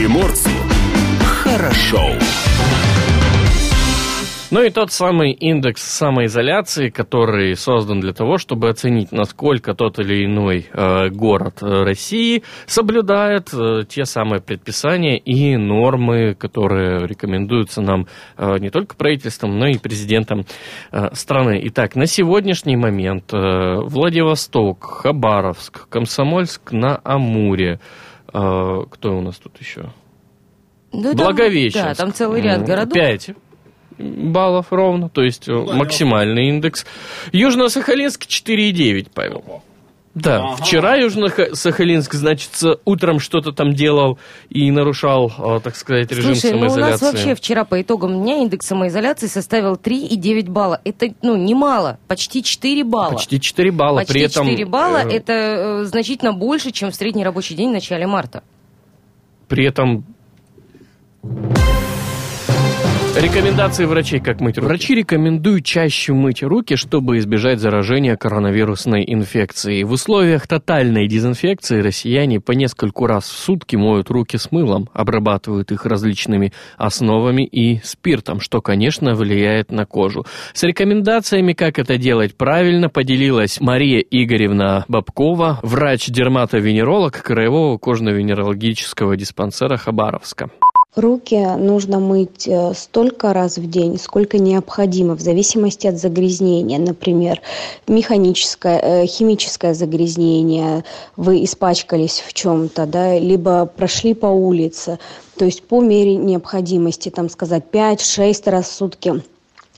Приморцу 0.04 0.50
хорошо. 1.22 2.02
Ну 4.52 4.62
и 4.62 4.70
тот 4.70 4.92
самый 4.92 5.32
индекс 5.32 5.82
самоизоляции, 5.82 6.90
который 6.90 7.56
создан 7.56 8.02
для 8.02 8.12
того, 8.12 8.38
чтобы 8.38 8.68
оценить, 8.68 9.14
насколько 9.14 9.74
тот 9.74 10.00
или 10.00 10.26
иной 10.26 10.68
э, 10.74 11.08
город 11.08 11.60
э, 11.62 11.84
России 11.84 12.44
соблюдает 12.66 13.54
э, 13.54 13.84
те 13.88 14.04
самые 14.04 14.42
предписания 14.42 15.18
и 15.18 15.56
нормы, 15.56 16.36
которые 16.36 17.08
рекомендуются 17.08 17.82
нам 17.82 18.08
э, 18.38 18.58
не 18.60 18.72
только 18.72 18.98
правительством, 18.98 19.58
но 19.58 19.68
и 19.68 19.78
президентом 19.78 20.46
э, 20.92 21.12
страны. 21.14 21.62
Итак, 21.64 21.96
на 21.96 22.08
сегодняшний 22.08 22.76
момент 22.76 23.34
э, 23.34 23.78
Владивосток, 23.78 24.84
Хабаровск, 24.84 25.88
Комсомольск 25.88 26.74
на 26.74 27.00
Амуре. 27.06 27.80
Э, 28.34 28.84
кто 28.90 29.18
у 29.18 29.22
нас 29.22 29.38
тут 29.38 29.60
еще? 29.60 29.92
Ну, 30.92 31.04
там- 31.04 31.16
Благовещенск. 31.16 31.86
Да, 31.86 31.96
там 31.96 32.14
целый 32.14 32.42
ряд 32.42 32.64
городов. 32.66 32.94
Пять 32.94 33.30
баллов 33.98 34.68
ровно, 34.72 35.08
то 35.10 35.22
есть 35.22 35.48
э, 35.48 35.54
максимальный 35.54 36.50
индекс. 36.50 36.86
Южно-Сахалинск 37.32 38.26
4,9, 38.28 39.10
Павел. 39.14 39.62
Да, 40.16 40.56
вчера 40.58 40.96
Южно-Сахалинск, 41.00 42.14
значит, 42.14 42.52
утром 42.86 43.20
что-то 43.20 43.52
там 43.52 43.74
делал 43.74 44.20
и 44.50 44.70
нарушал, 44.70 45.32
э, 45.36 45.60
так 45.64 45.76
сказать, 45.76 46.12
режим 46.12 46.36
Слушай, 46.36 46.52
ну 46.52 46.60
у 46.60 46.62
нас 46.62 46.74
самоизоляции. 46.74 47.06
вообще 47.06 47.36
вчера 47.36 47.66
по 47.66 47.82
итогам 47.82 48.22
дня 48.22 48.38
индекс 48.38 48.68
самоизоляции 48.68 49.26
составил 49.26 49.74
3,9 49.74 50.52
балла. 50.52 50.80
Это, 50.84 51.08
ну, 51.24 51.36
немало, 51.36 51.98
почти 52.08 52.44
4 52.44 52.84
балла. 52.84 53.14
Почти 53.14 53.40
4 53.40 53.72
балла. 53.72 53.98
Почти 54.00 54.14
При 54.14 54.22
этом, 54.22 54.48
4 54.48 54.66
балла 54.68 54.98
э, 54.98 55.16
это 55.16 55.34
э, 55.34 55.84
значительно 55.86 56.34
больше, 56.34 56.72
чем 56.72 56.92
в 56.92 56.96
средний 56.96 57.24
рабочий 57.24 57.56
день 57.56 57.70
в 57.70 57.74
начале 57.74 58.06
марта. 58.06 58.44
При 59.48 59.66
этом 59.66 60.06
Рекомендации 63.16 63.86
врачей, 63.86 64.20
как 64.20 64.42
мыть 64.42 64.58
руки. 64.58 64.68
Врачи 64.68 64.96
рекомендуют 64.96 65.64
чаще 65.64 66.14
мыть 66.14 66.42
руки, 66.42 66.76
чтобы 66.76 67.20
избежать 67.20 67.60
заражения 67.60 68.18
коронавирусной 68.18 69.04
инфекцией. 69.08 69.84
В 69.84 69.92
условиях 69.92 70.48
тотальной 70.48 71.08
дезинфекции 71.08 71.80
россияне 71.80 72.40
по 72.40 72.54
нескольку 72.54 73.06
раз 73.06 73.26
в 73.26 73.38
сутки 73.38 73.76
моют 73.76 74.10
руки 74.10 74.38
с 74.38 74.52
мылом, 74.52 74.90
обрабатывают 74.94 75.72
их 75.72 75.86
различными 75.86 76.54
основами 76.76 77.46
и 77.46 77.82
спиртом, 77.84 78.40
что, 78.40 78.62
конечно, 78.62 79.14
влияет 79.14 79.72
на 79.72 79.86
кожу. 79.86 80.26
С 80.56 80.64
рекомендациями, 80.64 81.54
как 81.54 81.78
это 81.78 82.00
делать 82.00 82.36
правильно, 82.36 82.90
поделилась 82.90 83.62
Мария 83.62 84.00
Игоревна 84.00 84.86
Бабкова, 84.88 85.60
врач-дерматовенеролог 85.62 87.22
Краевого 87.22 87.78
кожно-венерологического 87.78 89.16
диспансера 89.16 89.78
Хабаровска. 89.78 90.50
Руки 90.96 91.44
нужно 91.58 92.00
мыть 92.00 92.48
э, 92.48 92.72
столько 92.76 93.34
раз 93.34 93.58
в 93.58 93.68
день, 93.68 93.98
сколько 93.98 94.38
необходимо, 94.38 95.16
в 95.16 95.22
зависимости 95.22 95.88
от 95.88 95.98
загрязнения. 95.98 96.78
Например, 96.78 97.42
механическое, 97.88 98.80
э, 98.80 99.06
химическое 99.08 99.74
загрязнение, 99.74 100.84
вы 101.16 101.44
испачкались 101.44 102.24
в 102.28 102.34
чем-то, 102.34 102.86
да, 102.86 103.18
либо 103.18 103.66
прошли 103.66 104.14
по 104.14 104.28
улице. 104.28 105.00
То 105.36 105.46
есть 105.46 105.64
по 105.64 105.82
мере 105.82 106.16
необходимости, 106.16 107.10
там 107.10 107.28
сказать, 107.28 107.64
5-6 107.72 108.52
раз 108.52 108.68
в 108.68 108.74
сутки. 108.74 109.24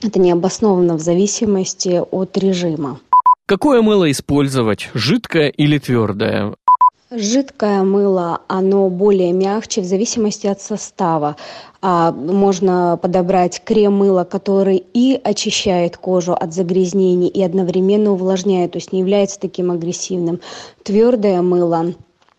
Это 0.02 0.20
необоснованно 0.20 0.96
в 0.96 1.00
зависимости 1.00 2.02
от 2.10 2.36
режима. 2.36 3.00
Какое 3.46 3.80
мыло 3.80 4.10
использовать, 4.10 4.90
жидкое 4.92 5.48
или 5.48 5.78
твердое? 5.78 6.52
Жидкое 7.12 7.84
мыло, 7.84 8.40
оно 8.48 8.90
более 8.90 9.30
мягче 9.32 9.80
в 9.80 9.84
зависимости 9.84 10.48
от 10.48 10.60
состава. 10.60 11.36
А, 11.80 12.10
можно 12.10 12.98
подобрать 13.00 13.62
крем-мыло, 13.62 14.24
который 14.24 14.84
и 14.92 15.20
очищает 15.22 15.96
кожу 15.98 16.32
от 16.32 16.52
загрязнений, 16.52 17.28
и 17.28 17.40
одновременно 17.44 18.10
увлажняет, 18.10 18.72
то 18.72 18.78
есть 18.78 18.92
не 18.92 18.98
является 18.98 19.38
таким 19.38 19.70
агрессивным. 19.70 20.40
Твердое 20.82 21.42
мыло, 21.42 21.94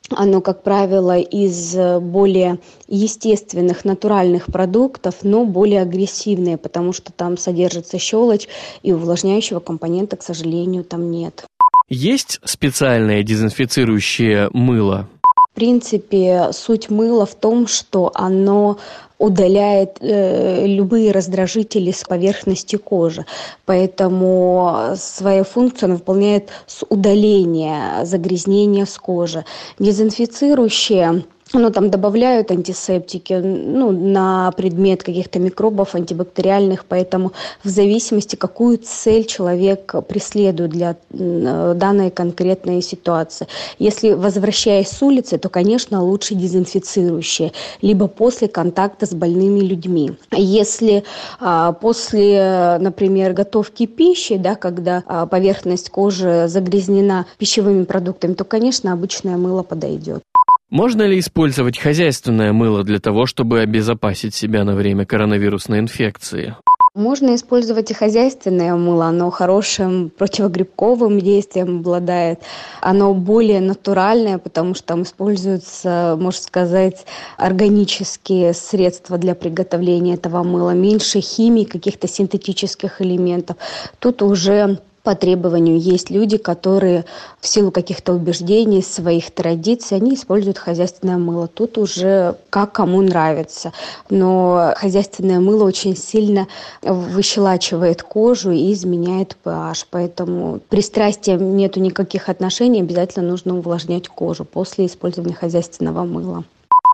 оно, 0.10 0.42
как 0.42 0.64
правило, 0.64 1.18
из 1.18 1.74
э, 1.74 2.02
более 2.02 2.60
естественных, 2.90 3.86
натуральных 3.86 4.48
продуктов, 4.48 5.16
но 5.22 5.46
более 5.46 5.82
агрессивное, 5.82 6.58
потому 6.58 6.92
что 6.92 7.14
там 7.14 7.38
содержится 7.38 8.00
щелочь, 8.00 8.50
и 8.84 8.92
увлажняющего 8.92 9.62
компонента, 9.62 10.18
к 10.18 10.24
сожалению, 10.24 10.84
там 10.84 11.10
нет. 11.10 11.46
Есть 11.90 12.42
специальное 12.44 13.24
дезинфицирующее 13.24 14.50
мыло? 14.52 15.08
В 15.52 15.56
принципе, 15.56 16.50
суть 16.52 16.90
мыла 16.90 17.26
в 17.26 17.34
том, 17.34 17.66
что 17.66 18.12
оно 18.14 18.78
удаляет 19.18 19.98
э, 20.02 20.68
любые 20.68 21.12
раздражители 21.12 21.92
с 21.92 22.04
поверхности 22.04 22.76
кожи. 22.76 23.26
Поэтому 23.66 24.96
свою 24.98 25.46
функцию 25.46 25.88
она 25.88 25.96
выполняет 25.96 26.50
с 26.68 26.86
удаления 26.90 28.04
загрязнения 28.04 28.86
с 28.86 28.98
кожи. 28.98 29.46
Дезинфицирующее 29.80 31.24
ну, 31.54 31.70
там 31.72 31.90
добавляют 31.90 32.52
антисептики 32.52 33.34
ну, 33.34 33.92
на 33.92 34.52
предмет 34.52 35.04
каких-то 35.04 35.40
микробов 35.40 35.96
антибактериальных, 35.96 36.86
поэтому 36.86 37.32
в 37.64 37.70
зависимости, 37.70 38.36
какую 38.36 38.78
цель 38.78 39.26
человек 39.26 39.94
преследует 40.08 40.72
для 40.72 40.96
данной 41.10 42.12
конкретной 42.12 42.82
ситуации. 42.82 43.48
Если 43.80 44.12
возвращаясь 44.12 44.90
с 44.90 45.02
улицы, 45.02 45.38
то, 45.38 45.50
конечно, 45.50 46.04
лучше 46.04 46.36
дезинфицирующее, 46.36 47.52
либо 47.82 48.08
после 48.08 48.48
контакта 48.48 49.06
с 49.06 49.14
больными 49.14 49.60
людьми. 49.60 50.12
Если 50.32 51.04
а, 51.40 51.72
после, 51.74 52.78
например, 52.80 53.34
готовки 53.34 53.86
пищи, 53.86 54.38
да, 54.38 54.56
когда 54.56 55.04
а, 55.06 55.26
поверхность 55.26 55.90
кожи 55.90 56.46
загрязнена 56.48 57.26
пищевыми 57.38 57.84
продуктами, 57.84 58.34
то, 58.34 58.44
конечно, 58.44 58.94
обычное 58.94 59.38
мыло 59.38 59.64
подойдет. 59.64 60.24
Можно 60.70 61.04
ли 61.04 61.20
использовать 61.20 61.78
хозяйственное 61.78 62.52
мыло 62.52 62.84
для 62.84 63.00
того, 63.00 63.26
чтобы 63.26 63.62
обезопасить 63.62 64.36
себя 64.36 64.66
на 64.66 64.76
время 64.76 65.06
коронавирусной 65.06 65.80
инфекции? 65.80 66.58
Можно 66.94 67.36
использовать 67.36 67.92
и 67.92 67.94
хозяйственное 67.94 68.76
мыло, 68.76 69.06
оно 69.06 69.30
хорошим 69.30 70.10
противогрибковым 70.10 71.22
действием 71.22 71.78
обладает. 71.78 72.40
Оно 72.82 73.14
более 73.14 73.62
натуральное, 73.62 74.40
потому 74.40 74.74
что 74.74 74.88
там 74.88 75.04
используются, 75.04 76.18
можно 76.20 76.42
сказать, 76.42 77.06
органические 77.38 78.54
средства 78.54 79.18
для 79.18 79.36
приготовления 79.36 80.16
этого 80.16 80.44
мыла. 80.44 80.72
Меньше 80.72 81.22
химии, 81.22 81.64
каких-то 81.64 82.10
синтетических 82.10 83.00
элементов. 83.00 83.56
Тут 84.00 84.22
уже 84.22 84.80
по 85.08 85.16
требованию 85.16 85.80
есть 85.80 86.10
люди, 86.10 86.36
которые 86.36 87.06
в 87.40 87.48
силу 87.48 87.72
каких-то 87.72 88.12
убеждений, 88.12 88.82
своих 88.82 89.32
традиций, 89.32 89.96
они 89.96 90.16
используют 90.16 90.58
хозяйственное 90.58 91.18
мыло. 91.18 91.48
Тут 91.48 91.78
уже 91.78 92.36
как 92.50 92.74
кому 92.74 93.02
нравится. 93.02 93.72
Но 94.10 94.74
хозяйственное 94.76 95.40
мыло 95.40 95.64
очень 95.64 95.96
сильно 95.96 96.50
выщелачивает 96.82 98.04
кожу 98.04 98.52
и 98.52 98.74
изменяет 98.74 99.38
pH. 99.46 99.86
Поэтому 99.92 100.60
пристрастием 100.68 101.56
нету 101.56 101.80
никаких 101.80 102.28
отношений, 102.28 102.82
обязательно 102.82 103.30
нужно 103.30 103.58
увлажнять 103.58 104.10
кожу 104.10 104.44
после 104.44 104.88
использования 104.88 105.36
хозяйственного 105.36 106.04
мыла. 106.04 106.44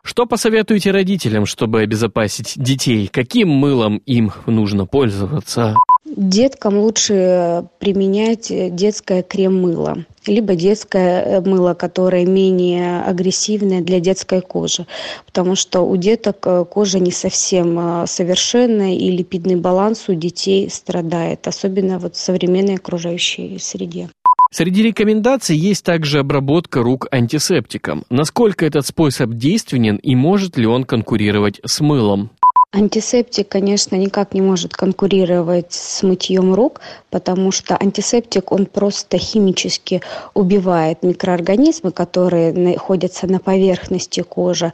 Что 0.04 0.26
посоветуете 0.26 0.92
родителям, 0.92 1.46
чтобы 1.46 1.80
обезопасить 1.80 2.52
детей? 2.54 3.08
Каким 3.08 3.48
мылом 3.48 3.96
им 4.06 4.30
нужно 4.46 4.86
пользоваться? 4.86 5.74
Деткам 6.04 6.78
лучше 6.78 7.64
применять 7.78 8.52
детское 8.74 9.22
крем-мыло, 9.22 10.04
либо 10.26 10.54
детское 10.54 11.22
э, 11.22 11.40
мыло, 11.40 11.72
которое 11.72 12.26
менее 12.26 13.02
агрессивное 13.02 13.80
для 13.80 14.00
детской 14.00 14.42
кожи, 14.42 14.86
потому 15.24 15.54
что 15.54 15.80
у 15.80 15.96
деток 15.96 16.46
э, 16.46 16.66
кожа 16.66 16.98
не 16.98 17.10
совсем 17.10 17.78
э, 17.78 18.06
совершенная 18.06 18.94
и 18.94 19.10
липидный 19.10 19.56
баланс 19.56 20.04
у 20.08 20.14
детей 20.14 20.68
страдает, 20.68 21.48
особенно 21.48 21.98
вот 21.98 22.16
в 22.16 22.20
современной 22.20 22.74
окружающей 22.74 23.58
среде. 23.58 24.10
Среди 24.50 24.82
рекомендаций 24.82 25.56
есть 25.56 25.84
также 25.84 26.20
обработка 26.20 26.82
рук 26.82 27.08
антисептиком. 27.10 28.04
Насколько 28.10 28.66
этот 28.66 28.86
способ 28.86 29.30
действенен 29.30 29.96
и 29.96 30.14
может 30.14 30.58
ли 30.58 30.66
он 30.66 30.84
конкурировать 30.84 31.60
с 31.64 31.80
мылом? 31.80 32.30
Антисептик, 32.74 33.48
конечно, 33.48 33.94
никак 33.94 34.34
не 34.34 34.40
может 34.40 34.72
конкурировать 34.72 35.72
с 35.72 36.02
мытьем 36.02 36.54
рук, 36.54 36.80
потому 37.08 37.52
что 37.52 37.76
антисептик, 37.80 38.50
он 38.50 38.66
просто 38.66 39.16
химически 39.16 40.02
убивает 40.34 41.04
микроорганизмы, 41.04 41.92
которые 41.92 42.52
находятся 42.52 43.28
на 43.28 43.38
поверхности 43.38 44.22
кожи. 44.22 44.72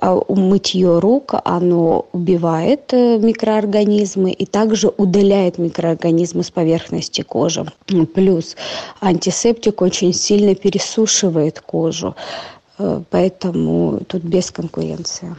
А 0.00 0.18
мытье 0.30 0.98
рук, 0.98 1.34
оно 1.44 2.06
убивает 2.12 2.94
э, 2.94 3.18
микроорганизмы 3.18 4.32
и 4.32 4.46
также 4.46 4.88
удаляет 4.88 5.58
микроорганизмы 5.58 6.44
с 6.44 6.50
поверхности 6.50 7.20
кожи. 7.20 7.66
Плюс 8.14 8.56
антисептик 9.02 9.82
очень 9.82 10.14
сильно 10.14 10.54
пересушивает 10.54 11.60
кожу. 11.60 12.16
Э, 12.82 13.00
поэтому 13.10 14.00
тут 14.08 14.22
без 14.24 14.50
конкуренции. 14.50 15.36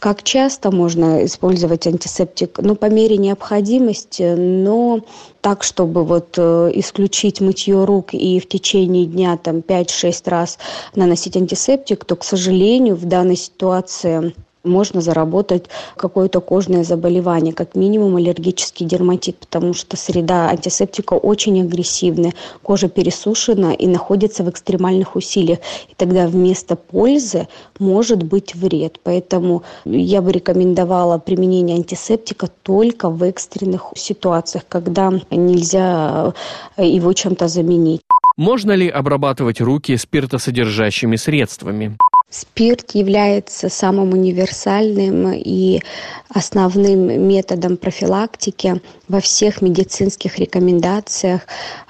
Как 0.00 0.24
часто 0.24 0.72
можно 0.72 1.24
использовать 1.24 1.86
антисептик? 1.86 2.58
Ну, 2.58 2.74
по 2.74 2.86
мере 2.86 3.16
необходимости, 3.16 4.34
но 4.36 5.00
так, 5.40 5.62
чтобы 5.62 6.04
вот 6.04 6.34
э, 6.36 6.70
исключить 6.74 7.40
мытье 7.40 7.84
рук 7.84 8.12
и 8.12 8.40
в 8.40 8.48
течение 8.48 9.06
дня 9.06 9.36
там 9.36 9.58
5-6 9.58 10.28
раз 10.28 10.58
наносить 10.96 11.36
антисептик, 11.36 12.04
то, 12.04 12.16
к 12.16 12.24
сожалению, 12.24 12.96
в 12.96 13.04
данной 13.04 13.36
ситуации 13.36 14.34
можно 14.64 15.00
заработать 15.00 15.66
какое-то 15.96 16.40
кожное 16.40 16.84
заболевание, 16.84 17.52
как 17.54 17.74
минимум 17.74 18.16
аллергический 18.16 18.86
дерматит, 18.86 19.36
потому 19.38 19.74
что 19.74 19.96
среда 19.96 20.48
антисептика 20.50 21.14
очень 21.14 21.60
агрессивная, 21.62 22.34
кожа 22.62 22.88
пересушена 22.88 23.72
и 23.72 23.86
находится 23.86 24.44
в 24.44 24.50
экстремальных 24.50 25.16
усилиях. 25.16 25.58
И 25.88 25.94
тогда 25.96 26.26
вместо 26.26 26.76
пользы 26.76 27.48
может 27.78 28.22
быть 28.22 28.54
вред. 28.54 29.00
Поэтому 29.02 29.62
я 29.84 30.22
бы 30.22 30.32
рекомендовала 30.32 31.18
применение 31.18 31.76
антисептика 31.76 32.48
только 32.62 33.08
в 33.08 33.22
экстренных 33.22 33.92
ситуациях, 33.96 34.64
когда 34.68 35.12
нельзя 35.30 36.32
его 36.76 37.12
чем-то 37.12 37.48
заменить. 37.48 38.02
Можно 38.36 38.72
ли 38.72 38.88
обрабатывать 38.88 39.60
руки 39.60 39.96
спиртосодержащими 39.96 41.16
средствами? 41.16 41.98
Спирт 42.30 42.92
является 42.92 43.68
самым 43.68 44.12
универсальным 44.12 45.32
и 45.34 45.80
основным 46.28 47.26
методом 47.26 47.76
профилактики 47.76 48.80
во 49.08 49.20
всех 49.20 49.62
медицинских 49.62 50.38
рекомендациях 50.38 51.42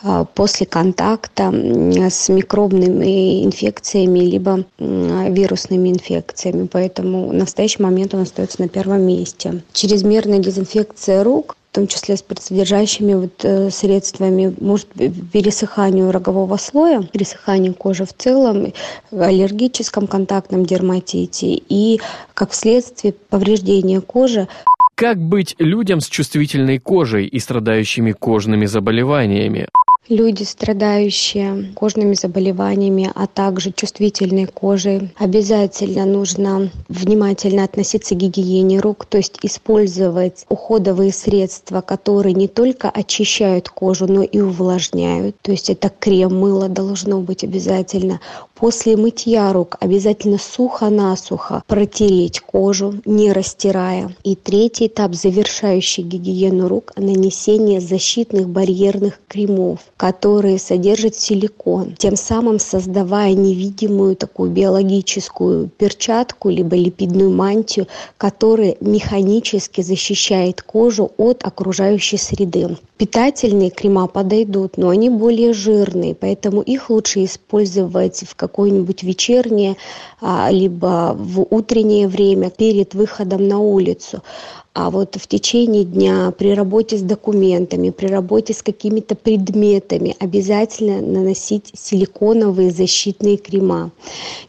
а, 0.02 0.24
после 0.24 0.64
контакта 0.64 1.52
с 1.52 2.30
микробными 2.30 3.44
инфекциями 3.44 4.20
либо 4.20 4.64
вирусными 4.78 5.90
инфекциями. 5.90 6.66
Поэтому 6.66 7.28
в 7.28 7.34
настоящий 7.34 7.82
момент 7.82 8.14
он 8.14 8.22
остается 8.22 8.62
на 8.62 8.68
первом 8.68 9.02
месте. 9.02 9.62
Чрезмерная 9.74 10.38
дезинфекция 10.38 11.22
рук 11.22 11.56
в 11.70 11.74
том 11.74 11.86
числе 11.86 12.16
с 12.16 12.24
содержащими 12.40 13.14
вот, 13.14 13.44
э, 13.44 13.70
средствами, 13.70 14.52
может 14.60 14.88
пересыханию 15.32 16.10
рогового 16.10 16.56
слоя, 16.56 17.02
пересыханию 17.02 17.74
кожи 17.74 18.04
в 18.04 18.12
целом, 18.12 18.72
аллергическом 19.12 20.08
контактном 20.08 20.66
дерматите 20.66 21.54
и, 21.68 22.00
как 22.34 22.54
следствие, 22.54 23.12
повреждения 23.12 24.00
кожи. 24.00 24.48
Как 24.96 25.18
быть 25.18 25.54
людям 25.58 26.00
с 26.00 26.08
чувствительной 26.08 26.78
кожей 26.78 27.26
и 27.26 27.38
страдающими 27.38 28.12
кожными 28.12 28.66
заболеваниями? 28.66 29.68
Люди, 30.10 30.42
страдающие 30.42 31.72
кожными 31.76 32.14
заболеваниями, 32.14 33.12
а 33.14 33.28
также 33.28 33.70
чувствительной 33.70 34.46
кожей, 34.46 35.12
обязательно 35.16 36.04
нужно 36.04 36.72
внимательно 36.88 37.62
относиться 37.62 38.16
к 38.16 38.18
гигиене 38.18 38.80
рук, 38.80 39.06
то 39.06 39.18
есть 39.18 39.38
использовать 39.42 40.46
уходовые 40.48 41.12
средства, 41.12 41.80
которые 41.80 42.34
не 42.34 42.48
только 42.48 42.90
очищают 42.90 43.68
кожу, 43.68 44.08
но 44.08 44.24
и 44.24 44.40
увлажняют. 44.40 45.36
То 45.42 45.52
есть 45.52 45.70
это 45.70 45.92
крем, 45.96 46.40
мыло 46.40 46.68
должно 46.68 47.20
быть 47.20 47.44
обязательно. 47.44 48.18
После 48.60 48.94
мытья 48.94 49.54
рук 49.54 49.78
обязательно 49.80 50.36
сухо-насухо 50.36 51.62
протереть 51.66 52.40
кожу, 52.40 52.96
не 53.06 53.32
растирая. 53.32 54.14
И 54.22 54.34
третий 54.36 54.88
этап, 54.88 55.14
завершающий 55.14 56.02
гигиену 56.02 56.68
рук, 56.68 56.92
нанесение 56.94 57.80
защитных 57.80 58.50
барьерных 58.50 59.18
кремов, 59.28 59.78
которые 59.96 60.58
содержат 60.58 61.16
силикон, 61.16 61.94
тем 61.96 62.16
самым 62.16 62.58
создавая 62.58 63.32
невидимую 63.32 64.14
такую 64.14 64.50
биологическую 64.50 65.70
перчатку 65.70 66.50
либо 66.50 66.76
липидную 66.76 67.30
мантию, 67.30 67.86
которая 68.18 68.76
механически 68.82 69.80
защищает 69.80 70.60
кожу 70.60 71.12
от 71.16 71.46
окружающей 71.46 72.18
среды. 72.18 72.76
Питательные 72.98 73.70
крема 73.70 74.06
подойдут, 74.08 74.76
но 74.76 74.90
они 74.90 75.08
более 75.08 75.54
жирные, 75.54 76.14
поэтому 76.14 76.60
их 76.60 76.90
лучше 76.90 77.24
использовать 77.24 78.22
в 78.28 78.34
какое-нибудь 78.50 79.02
вечернее, 79.04 79.76
а, 80.20 80.50
либо 80.50 81.14
в 81.16 81.46
утреннее 81.50 82.08
время 82.08 82.50
перед 82.50 82.94
выходом 82.94 83.46
на 83.46 83.58
улицу. 83.58 84.22
А 84.72 84.88
вот 84.90 85.16
в 85.16 85.26
течение 85.26 85.82
дня 85.82 86.32
при 86.38 86.54
работе 86.54 86.96
с 86.96 87.02
документами, 87.02 87.90
при 87.90 88.06
работе 88.06 88.54
с 88.54 88.62
какими-то 88.62 89.16
предметами 89.16 90.14
обязательно 90.20 91.00
наносить 91.00 91.72
силиконовые 91.74 92.70
защитные 92.70 93.36
крема. 93.36 93.90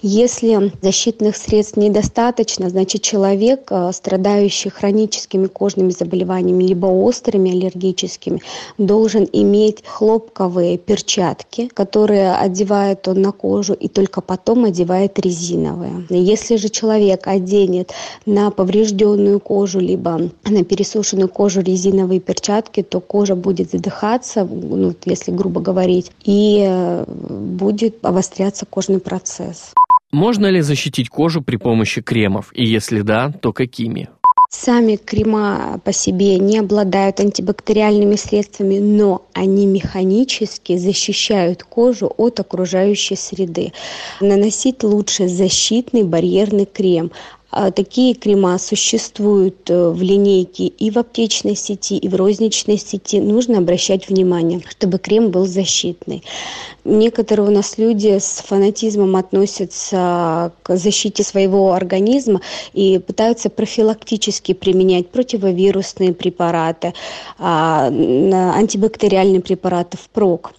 Если 0.03 0.71
защитных 0.83 1.35
средств 1.35 1.75
недостаточно, 1.75 2.69
значит 2.69 3.01
человек, 3.01 3.71
э, 3.71 3.89
страдающий 3.91 4.69
хроническими 4.69 5.47
кожными 5.47 5.89
заболеваниями, 5.89 6.65
либо 6.65 6.85
острыми 6.85 7.51
аллергическими, 7.51 8.43
должен 8.77 9.27
иметь 9.33 9.83
хлопковые 9.83 10.77
перчатки, 10.77 11.67
которые 11.73 12.35
одевает 12.35 13.07
он 13.07 13.23
на 13.23 13.31
кожу 13.31 13.73
и 13.73 13.87
только 13.87 14.21
потом 14.21 14.65
одевает 14.65 15.17
резиновые. 15.17 16.05
Если 16.09 16.57
же 16.57 16.69
человек 16.69 17.25
оденет 17.25 17.91
на 18.27 18.51
поврежденную 18.51 19.39
кожу, 19.39 19.79
либо 19.79 20.10
на 20.17 20.63
пересушенную 20.63 21.27
кожу 21.27 21.61
резиновые 21.61 22.19
перчатки, 22.19 22.83
то 22.83 22.99
кожа 22.99 23.35
будет 23.35 23.71
задыхаться, 23.71 24.45
ну, 24.45 24.93
если 25.05 25.31
грубо 25.31 25.61
говорить, 25.61 26.11
и 26.23 26.65
э, 26.67 27.05
будет 27.07 28.03
обостряться 28.05 28.65
кожный 28.65 28.99
процесс. 28.99 29.73
Можно 30.11 30.47
ли 30.47 30.61
защитить 30.61 31.09
кожу 31.09 31.41
при 31.41 31.55
помощи 31.55 32.01
кремов? 32.01 32.51
И 32.53 32.65
если 32.65 33.01
да, 33.01 33.31
то 33.41 33.53
какими? 33.53 34.09
Сами 34.53 34.97
крема 34.97 35.79
по 35.85 35.93
себе 35.93 36.37
не 36.37 36.59
обладают 36.59 37.21
антибактериальными 37.21 38.17
средствами, 38.17 38.79
но 38.79 39.25
они 39.31 39.65
механически 39.65 40.75
защищают 40.75 41.63
кожу 41.63 42.11
от 42.17 42.41
окружающей 42.41 43.15
среды. 43.15 43.71
Наносить 44.19 44.83
лучше 44.83 45.29
защитный 45.29 46.03
барьерный 46.03 46.65
крем, 46.65 47.11
А 47.40 47.40
Такие 47.51 48.13
крема 48.13 48.57
существуют 48.57 49.69
э, 49.69 49.89
в 49.89 50.01
линейке 50.01 50.67
и 50.67 50.89
в 50.89 50.97
аптечной 50.97 51.55
сети, 51.55 51.97
и 51.97 52.07
в 52.07 52.15
розничной 52.15 52.77
сети. 52.77 53.19
Нужно 53.19 53.57
обращать 53.57 54.07
внимание, 54.07 54.61
чтобы 54.69 54.99
крем 54.99 55.31
был 55.31 55.45
защитный. 55.45 56.23
Некоторые 56.85 57.49
у 57.49 57.51
нас 57.51 57.77
люди 57.77 58.17
с 58.19 58.41
фанатизмом 58.47 59.17
относятся 59.17 60.53
к 60.63 60.77
защите 60.77 61.23
своего 61.23 61.73
организма 61.73 62.41
и 62.73 62.99
пытаются 62.99 63.49
профилактически 63.49 64.53
применять 64.53 65.09
противовирусные 65.09 66.13
препараты, 66.13 66.93
а, 67.37 67.87
антибактериальные 67.87 69.41
препараты 69.41 69.97
впрок. 69.97 70.53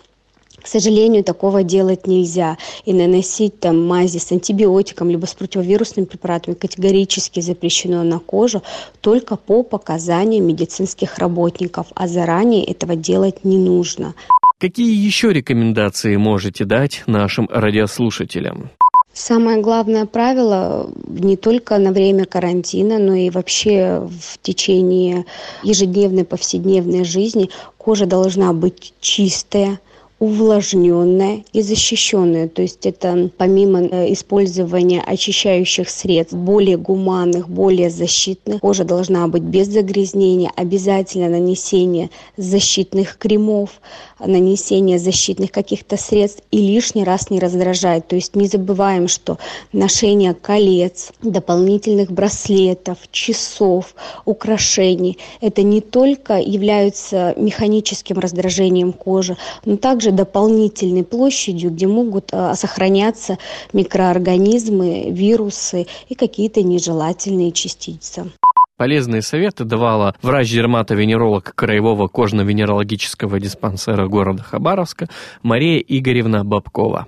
К 0.72 0.80
сожалению, 0.80 1.22
такого 1.22 1.62
делать 1.62 2.06
нельзя. 2.06 2.56
И 2.86 2.94
наносить 2.94 3.60
там 3.60 3.86
мази 3.86 4.16
с 4.16 4.32
антибиотиком, 4.32 5.10
либо 5.10 5.26
с 5.26 5.34
противовирусными 5.34 6.06
препаратами 6.06 6.54
категорически 6.54 7.40
запрещено 7.40 8.02
на 8.04 8.18
кожу 8.18 8.62
только 9.02 9.36
по 9.36 9.64
показаниям 9.64 10.46
медицинских 10.46 11.18
работников, 11.18 11.88
а 11.94 12.08
заранее 12.08 12.64
этого 12.64 12.96
делать 12.96 13.44
не 13.44 13.58
нужно. 13.58 14.14
Какие 14.58 14.96
еще 14.96 15.34
рекомендации 15.34 16.16
можете 16.16 16.64
дать 16.64 17.02
нашим 17.06 17.50
радиослушателям? 17.52 18.70
Самое 19.12 19.60
главное 19.60 20.06
правило 20.06 20.90
не 21.06 21.36
только 21.36 21.76
на 21.76 21.92
время 21.92 22.24
карантина, 22.24 22.98
но 22.98 23.12
и 23.12 23.28
вообще 23.28 24.08
в 24.08 24.38
течение 24.40 25.26
ежедневной, 25.62 26.24
повседневной 26.24 27.04
жизни 27.04 27.50
кожа 27.76 28.06
должна 28.06 28.54
быть 28.54 28.94
чистая, 29.00 29.78
увлажненная 30.22 31.42
и 31.52 31.62
защищенная. 31.62 32.46
То 32.46 32.62
есть 32.62 32.86
это 32.86 33.28
помимо 33.36 33.80
э, 33.82 34.12
использования 34.12 35.02
очищающих 35.04 35.90
средств, 35.90 36.34
более 36.34 36.76
гуманных, 36.76 37.48
более 37.48 37.90
защитных, 37.90 38.60
кожа 38.60 38.84
должна 38.84 39.26
быть 39.26 39.42
без 39.42 39.66
загрязнения, 39.66 40.52
обязательно 40.54 41.28
нанесение 41.28 42.08
защитных 42.36 43.18
кремов, 43.18 43.80
нанесение 44.20 45.00
защитных 45.00 45.50
каких-то 45.50 45.96
средств 45.96 46.44
и 46.52 46.58
лишний 46.58 47.02
раз 47.02 47.28
не 47.28 47.40
раздражать. 47.40 48.06
То 48.06 48.14
есть 48.14 48.36
не 48.36 48.46
забываем, 48.46 49.08
что 49.08 49.38
ношение 49.72 50.34
колец, 50.34 51.10
дополнительных 51.20 52.12
браслетов, 52.12 52.98
часов, 53.10 53.96
украшений– 54.24 55.18
это 55.40 55.64
не 55.64 55.80
только 55.80 56.38
являются 56.38 57.34
механическим 57.36 58.20
раздражением 58.20 58.92
кожи, 58.92 59.36
но 59.64 59.76
также 59.76 60.11
дополнительной 60.12 61.04
площадью, 61.04 61.70
где 61.70 61.86
могут 61.86 62.30
э, 62.32 62.54
сохраняться 62.54 63.38
микроорганизмы, 63.72 65.10
вирусы 65.10 65.86
и 66.08 66.14
какие-то 66.14 66.62
нежелательные 66.62 67.52
частицы. 67.52 68.30
Полезные 68.76 69.22
советы 69.22 69.64
давала 69.64 70.16
врач-дерматовенеролог 70.22 71.54
Краевого 71.54 72.08
кожно-венерологического 72.08 73.38
диспансера 73.38 74.08
города 74.08 74.42
Хабаровска 74.42 75.08
Мария 75.42 75.78
Игоревна 75.78 76.42
Бабкова. 76.42 77.06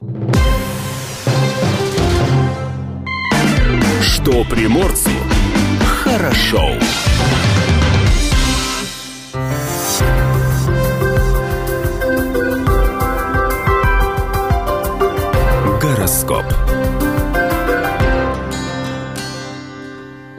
Что 4.02 4.44
приморцу 4.44 5.10
хорошо. 6.04 6.68
Гороскоп. 16.24 16.44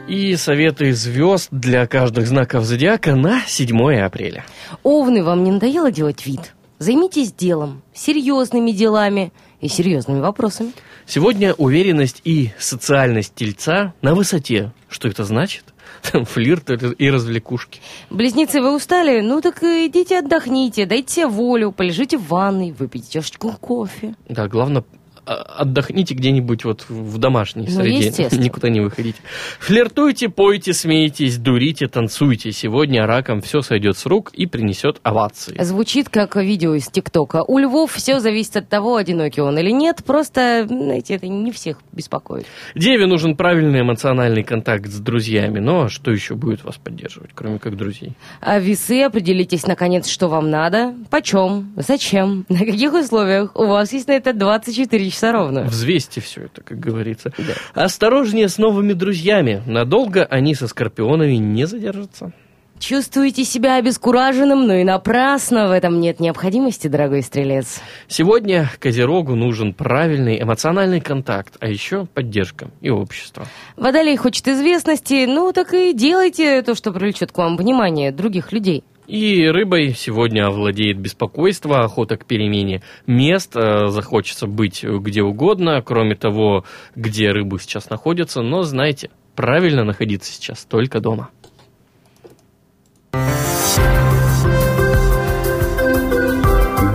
И 0.08 0.36
советы 0.36 0.92
звезд 0.92 1.48
для 1.50 1.86
каждых 1.86 2.26
знаков 2.26 2.64
зодиака 2.64 3.14
на 3.14 3.40
7 3.46 4.00
апреля. 4.00 4.44
Овны, 4.82 5.22
вам 5.22 5.44
не 5.44 5.52
надоело 5.52 5.90
делать 5.90 6.26
вид? 6.26 6.54
Займитесь 6.78 7.32
делом, 7.32 7.82
серьезными 7.94 8.70
делами 8.70 9.32
и 9.60 9.68
серьезными 9.68 10.20
вопросами. 10.20 10.72
Сегодня 11.06 11.54
уверенность 11.54 12.20
и 12.24 12.50
социальность 12.58 13.34
тельца 13.34 13.94
на 14.02 14.14
высоте. 14.14 14.72
Что 14.88 15.08
это 15.08 15.24
значит? 15.24 15.64
Флирт 16.02 16.70
и 16.70 17.10
развлекушки. 17.10 17.80
Близнецы, 18.10 18.60
вы 18.60 18.74
устали? 18.74 19.20
Ну 19.20 19.40
так 19.40 19.62
идите 19.62 20.18
отдохните, 20.18 20.84
дайте 20.86 21.14
себе 21.14 21.26
волю, 21.26 21.72
полежите 21.72 22.18
в 22.18 22.26
ванной, 22.28 22.72
выпейте 22.72 23.12
чашечку 23.12 23.52
кофе. 23.52 24.14
Да, 24.28 24.46
главное, 24.48 24.84
отдохните 25.26 26.14
где-нибудь 26.14 26.64
вот 26.64 26.86
в 26.88 27.18
домашней 27.18 27.66
Ну, 27.68 27.82
среде, 27.82 28.28
никуда 28.36 28.68
не 28.68 28.80
выходите. 28.80 29.18
Флиртуйте, 29.58 30.28
пойте, 30.28 30.72
смейтесь, 30.72 31.38
дурите, 31.38 31.88
танцуйте. 31.88 32.52
Сегодня 32.52 33.06
раком 33.06 33.40
все 33.40 33.60
сойдет 33.60 33.98
с 33.98 34.06
рук 34.06 34.30
и 34.32 34.46
принесет 34.46 35.00
овации. 35.02 35.56
Звучит 35.60 36.08
как 36.08 36.36
видео 36.36 36.74
из 36.74 36.86
ТикТока. 36.88 37.42
У 37.46 37.58
львов 37.58 37.92
все 37.92 38.20
зависит 38.20 38.56
от 38.56 38.68
того, 38.68 38.96
одинокий 38.96 39.40
он 39.40 39.58
или 39.58 39.70
нет. 39.70 40.04
Просто, 40.04 40.66
знаете, 40.68 41.14
это 41.14 41.26
не 41.26 41.50
всех 41.50 41.78
беспокоит. 41.92 42.46
Деве 42.74 43.06
нужен 43.06 43.36
правильный 43.36 43.80
эмоциональный 43.80 44.44
контакт 44.44 44.86
с 44.86 44.98
друзьями. 44.98 45.58
Но 45.58 45.88
что 45.88 46.12
еще 46.12 46.34
будет 46.34 46.62
вас 46.64 46.76
поддерживать, 46.76 47.30
кроме 47.34 47.58
как 47.58 47.76
друзей? 47.76 48.12
А 48.40 48.58
весы, 48.60 49.02
определитесь, 49.02 49.66
наконец, 49.66 50.06
что 50.08 50.28
вам 50.28 50.50
надо, 50.50 50.94
почем, 51.10 51.72
зачем, 51.76 52.46
на 52.48 52.58
каких 52.60 52.92
условиях. 52.92 53.50
У 53.56 53.66
вас 53.66 53.92
есть 53.92 54.06
на 54.08 54.12
это 54.12 54.32
24 54.32 55.10
часа 55.10 55.15
ровно. 55.22 55.64
Взвесьте 55.64 56.20
все 56.20 56.42
это, 56.42 56.62
как 56.62 56.78
говорится. 56.78 57.32
Осторожнее 57.74 58.48
с 58.48 58.58
новыми 58.58 58.92
друзьями. 58.92 59.62
Надолго 59.66 60.24
они 60.24 60.54
со 60.54 60.68
скорпионами 60.68 61.34
не 61.34 61.66
задержатся. 61.66 62.32
Чувствуете 62.78 63.44
себя 63.44 63.76
обескураженным, 63.76 64.66
но 64.66 64.74
и 64.74 64.84
напрасно. 64.84 65.68
В 65.68 65.70
этом 65.70 65.98
нет 65.98 66.20
необходимости, 66.20 66.88
дорогой 66.88 67.22
стрелец. 67.22 67.80
Сегодня 68.06 68.70
Козерогу 68.78 69.34
нужен 69.34 69.72
правильный 69.72 70.42
эмоциональный 70.42 71.00
контакт, 71.00 71.54
а 71.60 71.68
еще 71.68 72.06
поддержка 72.06 72.68
и 72.82 72.90
общество. 72.90 73.46
Водолей 73.76 74.16
хочет 74.16 74.46
известности, 74.46 75.24
ну 75.26 75.52
так 75.52 75.72
и 75.72 75.94
делайте 75.94 76.60
то, 76.62 76.74
что 76.74 76.92
привлечет 76.92 77.32
к 77.32 77.38
вам 77.38 77.56
внимание 77.56 78.12
других 78.12 78.52
людей. 78.52 78.84
И 79.06 79.46
рыбой 79.46 79.94
сегодня 79.94 80.46
овладеет 80.46 80.98
беспокойство, 80.98 81.84
охота 81.84 82.16
к 82.16 82.26
перемене 82.26 82.82
мест, 83.06 83.56
э, 83.56 83.88
захочется 83.88 84.46
быть 84.46 84.82
где 84.82 85.22
угодно, 85.22 85.80
кроме 85.82 86.16
того, 86.16 86.64
где 86.96 87.30
рыбы 87.30 87.60
сейчас 87.60 87.88
находятся, 87.88 88.42
но 88.42 88.62
знайте, 88.62 89.10
правильно 89.36 89.84
находиться 89.84 90.32
сейчас 90.32 90.64
только 90.64 91.00
дома. 91.00 91.30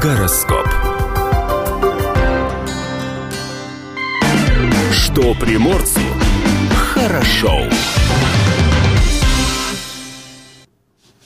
Гороскоп. 0.02 0.68
Что 4.92 5.34
приморцу 5.36 6.02
хорошо. 6.76 7.70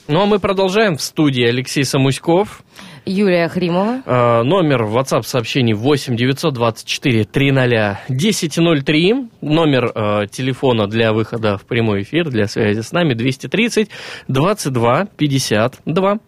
Ну 0.08 0.22
а 0.22 0.26
мы 0.26 0.38
продолжаем 0.38 0.96
в 0.96 1.02
студии 1.02 1.44
Алексей 1.44 1.84
Самуськов. 1.84 2.62
Юлия 3.04 3.48
Хримова. 3.48 4.02
Э, 4.06 4.42
Номер 4.42 4.84
WhatsApp 4.84 5.22
сообщений 5.22 5.72
8 5.74 6.16
924 6.16 7.24
300 7.24 8.00
1003. 8.08 9.14
Номер 9.40 9.92
э, 9.94 10.26
телефона 10.28 10.86
для 10.86 11.12
выхода 11.12 11.56
в 11.58 11.64
прямой 11.64 12.02
эфир, 12.02 12.28
для 12.30 12.46
связи 12.46 12.80
с 12.80 12.92
нами 12.92 13.14
230 13.14 13.90
22 14.28 15.06
52. 15.16 16.18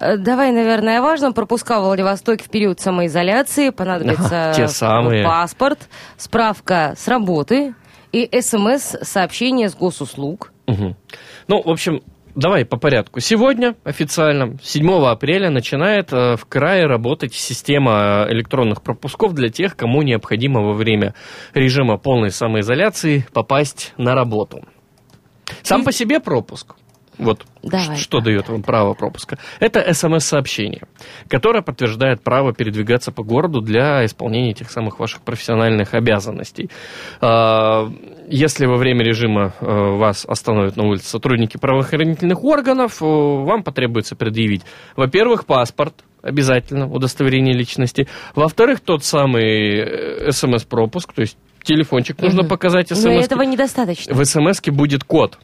Э, 0.00 0.16
Давай, 0.16 0.52
наверное, 0.52 0.98
о 1.00 1.02
важном. 1.02 1.34
Пропуска 1.34 1.80
в 1.80 1.84
Владивостоке 1.84 2.42
в 2.42 2.48
период 2.48 2.80
самоизоляции. 2.80 3.68
Понадобится 3.68 4.50
Ага, 4.50 4.52
те 4.56 4.68
самые. 4.68 5.24
паспорт, 5.24 5.88
справка 6.16 6.94
с 6.96 7.06
работы 7.06 7.74
и 8.12 8.28
СМС-сообщение 8.40 9.68
с 9.68 9.74
госуслуг. 9.74 10.52
Мгм. 10.66 10.96
Ну, 11.48 11.62
в 11.62 11.70
общем, 11.70 12.00
давай 12.36 12.64
по 12.64 12.76
порядку. 12.76 13.18
Сегодня 13.20 13.74
официально, 13.82 14.56
7 14.62 15.06
апреля, 15.06 15.50
начинает 15.50 16.12
э, 16.12 16.36
в 16.36 16.44
крае 16.46 16.86
работать 16.86 17.34
система 17.34 18.26
электронных 18.28 18.82
пропусков 18.82 19.32
для 19.34 19.48
тех, 19.48 19.76
кому 19.76 20.02
необходимо 20.02 20.60
во 20.60 20.74
время 20.74 21.14
режима 21.54 21.96
полной 21.96 22.30
самоизоляции 22.30 23.26
попасть 23.32 23.94
на 23.96 24.14
работу. 24.14 24.64
Сам 25.62 25.84
по 25.84 25.92
себе 25.92 26.20
пропуск. 26.20 26.74
Вот 27.18 27.44
Давай, 27.62 27.96
что 27.96 28.18
да. 28.18 28.26
дает 28.26 28.48
вам 28.48 28.62
право 28.62 28.94
пропуска. 28.94 29.38
Это 29.58 29.92
смс-сообщение, 29.94 30.82
которое 31.28 31.62
подтверждает 31.62 32.22
право 32.22 32.52
передвигаться 32.52 33.10
по 33.12 33.22
городу 33.22 33.60
для 33.60 34.04
исполнения 34.04 34.52
тех 34.52 34.70
самых 34.70 34.98
ваших 35.00 35.22
профессиональных 35.22 35.94
обязанностей. 35.94 36.70
А, 37.20 37.88
Если 38.28 38.66
во 38.66 38.76
время 38.76 39.04
режима 39.04 39.54
э, 39.60 39.64
вас 39.66 40.26
остановят 40.26 40.76
на 40.76 40.84
улице 40.84 41.08
сотрудники 41.08 41.56
правоохранительных 41.56 42.42
органов, 42.44 43.00
э, 43.00 43.04
вам 43.06 43.62
потребуется 43.62 44.16
предъявить, 44.16 44.62
во-первых, 44.96 45.46
паспорт, 45.46 45.94
обязательно, 46.22 46.86
удостоверение 46.88 47.54
личности, 47.54 48.08
во-вторых, 48.34 48.80
тот 48.80 49.04
самый 49.04 49.78
э, 49.78 50.30
смс-пропуск, 50.32 51.12
то 51.12 51.22
есть 51.22 51.38
телефончик 51.62 52.20
нужно 52.20 52.44
показать 52.44 52.90
Но 52.90 52.96
смс. 52.96 53.24
этого 53.24 53.42
недостаточно. 53.42 54.14
В 54.14 54.24
смс 54.24 54.60
будет 54.66 55.04
код. 55.04 55.38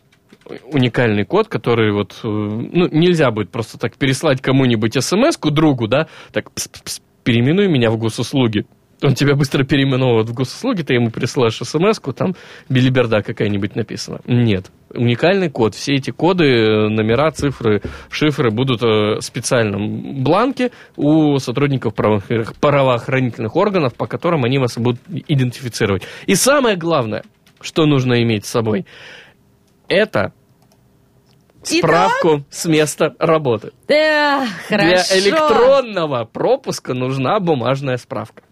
Уникальный 0.73 1.25
код, 1.25 1.49
который 1.49 1.93
вот, 1.93 2.13
э, 2.25 2.27
ну, 2.27 2.89
нельзя 2.91 3.31
будет 3.31 3.51
просто 3.51 3.79
так 3.79 3.97
переслать 3.97 4.41
кому-нибудь 4.41 5.03
смс-ку 5.03 5.51
другу, 5.51 5.87
да, 5.87 6.09
так, 6.33 6.51
«Пс-пс-пс, 6.53 7.01
переименуй 7.23 7.69
меня 7.69 7.91
в 7.91 7.97
госуслуги. 7.97 8.67
Он 9.03 9.15
тебя 9.15 9.35
быстро 9.35 9.65
переименовывает 9.65 10.29
в 10.29 10.35
госуслуги, 10.35 10.83
ты 10.83 10.95
ему 10.95 11.11
присылаешь 11.11 11.57
смс-ку, 11.57 12.13
там 12.13 12.35
билиберда 12.69 13.23
какая-нибудь 13.23 13.75
написана. 13.75 14.21
Нет. 14.27 14.71
Уникальный 14.95 15.51
код. 15.51 15.75
Все 15.75 15.95
эти 15.95 16.11
коды, 16.11 16.45
номера, 16.89 17.31
цифры, 17.33 17.83
шифры 18.11 18.51
будут 18.51 18.83
э, 18.83 19.17
в 19.17 19.21
специальном 19.21 20.23
бланке 20.23 20.71
у 20.97 21.39
сотрудников 21.39 21.95
правоохр- 21.95 22.55
правоохранительных 22.61 23.57
органов, 23.57 23.95
по 23.95 24.07
которым 24.07 24.45
они 24.45 24.59
вас 24.59 24.79
будут 24.79 25.01
идентифицировать. 25.09 26.03
И 26.27 26.37
самое 26.37 26.77
главное, 26.77 27.25
что 27.61 27.87
нужно 27.87 28.23
иметь 28.23 28.45
с 28.45 28.51
собой, 28.51 28.87
это 29.89 30.33
справку 31.63 32.45
с 32.51 32.67
места 32.67 33.15
работы. 33.19 33.73
Да, 33.89 34.47
хорошо. 34.69 34.89
Для 34.89 35.19
электронного 35.21 36.25
пропуска 36.25 36.95
нужна 36.95 37.39
бумажная 37.41 37.97
справка. 37.97 38.43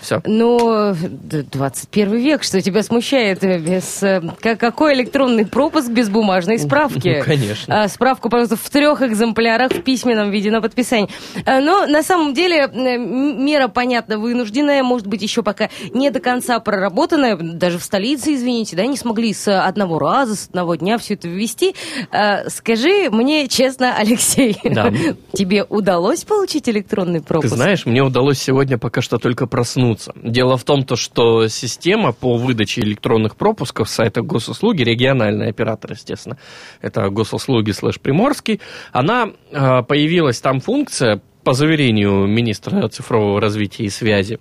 Все. 0.00 0.20
Ну, 0.24 0.94
д- 0.94 1.42
21 1.42 2.16
век, 2.16 2.42
что 2.42 2.60
тебя 2.60 2.82
смущает 2.82 3.42
э, 3.44 3.58
без... 3.58 4.02
э, 4.02 4.20
ка- 4.40 4.56
Какой 4.56 4.94
электронный 4.94 5.46
пропуск 5.46 5.88
без 5.90 6.08
бумажной 6.08 6.58
справки? 6.58 7.16
Ну, 7.18 7.24
конечно. 7.24 7.82
А, 7.84 7.88
Справку, 7.88 8.28
пожалуйста, 8.30 8.56
в 8.56 8.70
трех 8.70 9.02
экземплярах 9.02 9.72
в 9.72 9.82
письменном 9.82 10.30
виде 10.30 10.50
на 10.50 10.60
подписание. 10.60 11.08
А, 11.44 11.60
Но 11.60 11.86
на 11.86 12.02
самом 12.02 12.34
деле 12.34 12.66
э, 12.72 12.96
мера, 12.98 13.68
понятно, 13.68 14.18
вынужденная, 14.18 14.82
может 14.82 15.06
быть, 15.06 15.22
еще 15.22 15.42
пока 15.42 15.68
не 15.92 16.10
до 16.10 16.20
конца 16.20 16.58
проработанная. 16.60 17.36
Даже 17.36 17.78
в 17.78 17.82
столице, 17.84 18.34
извините, 18.34 18.76
да, 18.76 18.86
не 18.86 18.96
смогли 18.96 19.32
с 19.34 19.48
одного 19.48 19.98
раза, 19.98 20.36
с 20.36 20.46
одного 20.48 20.74
дня 20.76 20.98
все 20.98 21.14
это 21.14 21.28
ввести. 21.28 21.74
А, 22.10 22.48
Скажи 22.48 23.08
мне 23.10 23.48
честно, 23.48 23.94
Алексей, 23.96 24.56
Да. 24.64 24.92
тебе 25.32 25.64
удалось 25.64 26.24
получить 26.24 26.68
электронный 26.68 27.20
Ты 27.20 27.26
пропуск? 27.26 27.54
знаешь, 27.54 27.86
мне 27.86 28.02
удалось 28.02 28.38
сегодня 28.40 28.78
пока 28.78 29.00
что 29.02 29.18
только 29.18 29.46
проснуться. 29.46 29.89
Дело 30.14 30.56
в 30.56 30.64
том, 30.64 30.84
то, 30.84 30.96
что 30.96 31.48
система 31.48 32.12
по 32.12 32.36
выдаче 32.36 32.80
электронных 32.82 33.36
пропусков 33.36 33.88
сайта 33.88 34.22
госуслуги, 34.22 34.82
региональный 34.82 35.48
оператор, 35.48 35.92
естественно, 35.92 36.38
это 36.80 37.08
госуслуги 37.10 37.70
слэш 37.72 38.00
приморский, 38.00 38.60
она 38.92 39.30
э, 39.50 39.82
появилась 39.82 40.40
там 40.40 40.60
функция, 40.60 41.20
по 41.44 41.54
заверению 41.54 42.26
министра 42.26 42.88
цифрового 42.88 43.40
развития 43.40 43.84
и 43.84 43.88
связи 43.88 44.38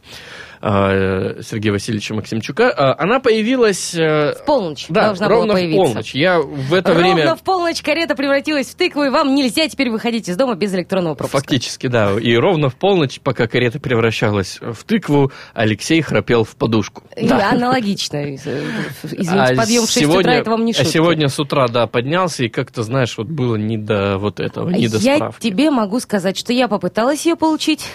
Сергея 0.62 1.72
Васильевича 1.72 2.13
Максимчука, 2.13 2.63
э, 2.63 3.02
она 3.02 3.19
появилась... 3.19 3.95
э, 3.95 4.34
В 4.41 4.45
полночь 4.45 4.86
да, 4.89 5.06
должна 5.06 5.28
ровно 5.28 5.45
была 5.48 5.54
в 5.54 5.58
появиться. 5.62 5.84
полночь. 5.86 6.15
Я 6.15 6.39
в 6.39 6.74
это 6.74 6.93
Ровно 6.93 7.13
время... 7.13 7.36
в 7.36 7.41
полночь 7.43 7.82
карета 7.82 8.15
превратилась 8.15 8.67
в 8.67 8.76
тыкву, 8.76 9.04
и 9.06 9.10
вам 9.10 9.36
нельзя 9.36 9.67
теперь 9.69 9.89
выходить 9.89 10.28
из 10.28 10.36
дома 10.36 10.56
без 10.56 10.74
электронного 10.74 11.15
пропуска. 11.15 11.39
Фактически, 11.39 11.88
да. 11.88 12.12
И 12.19 12.36
ровно 12.36 12.69
в 12.69 12.76
полночь, 12.76 13.19
пока 13.22 13.48
карета 13.48 13.80
превращалась 13.80 14.60
в 14.62 14.84
тыкву, 14.84 15.32
Алексей 15.54 16.02
храпел 16.02 16.43
в 16.43 16.56
подушку. 16.56 17.04
И 17.15 17.28
Аналогично. 17.30 18.36
Извините, 18.36 19.30
А 19.32 19.56
подъем 19.56 19.86
в 19.86 19.89
6 19.89 20.06
утра, 20.08 20.34
это 20.36 20.52
вам 20.52 20.65
не 20.65 20.72
а 20.72 20.76
шутки. 20.76 20.89
сегодня 20.91 21.28
с 21.30 21.39
утра, 21.39 21.67
да, 21.67 21.88
поднялся, 21.88 22.43
и 22.43 22.50
как-то, 22.50 22.84
знаешь, 22.84 23.17
вот 23.17 23.28
было 23.28 23.56
не 23.56 23.78
до 23.78 24.17
вот 24.17 24.39
этого, 24.39 24.69
не 24.69 24.88
до 24.88 24.98
Я 24.98 25.15
справки. 25.15 25.41
тебе 25.41 25.72
могу 25.72 26.00
сказать, 26.00 26.38
что 26.38 26.52
я 26.54 26.67
попыталась 26.67 27.26
ее 27.26 27.36
получить, 27.36 27.86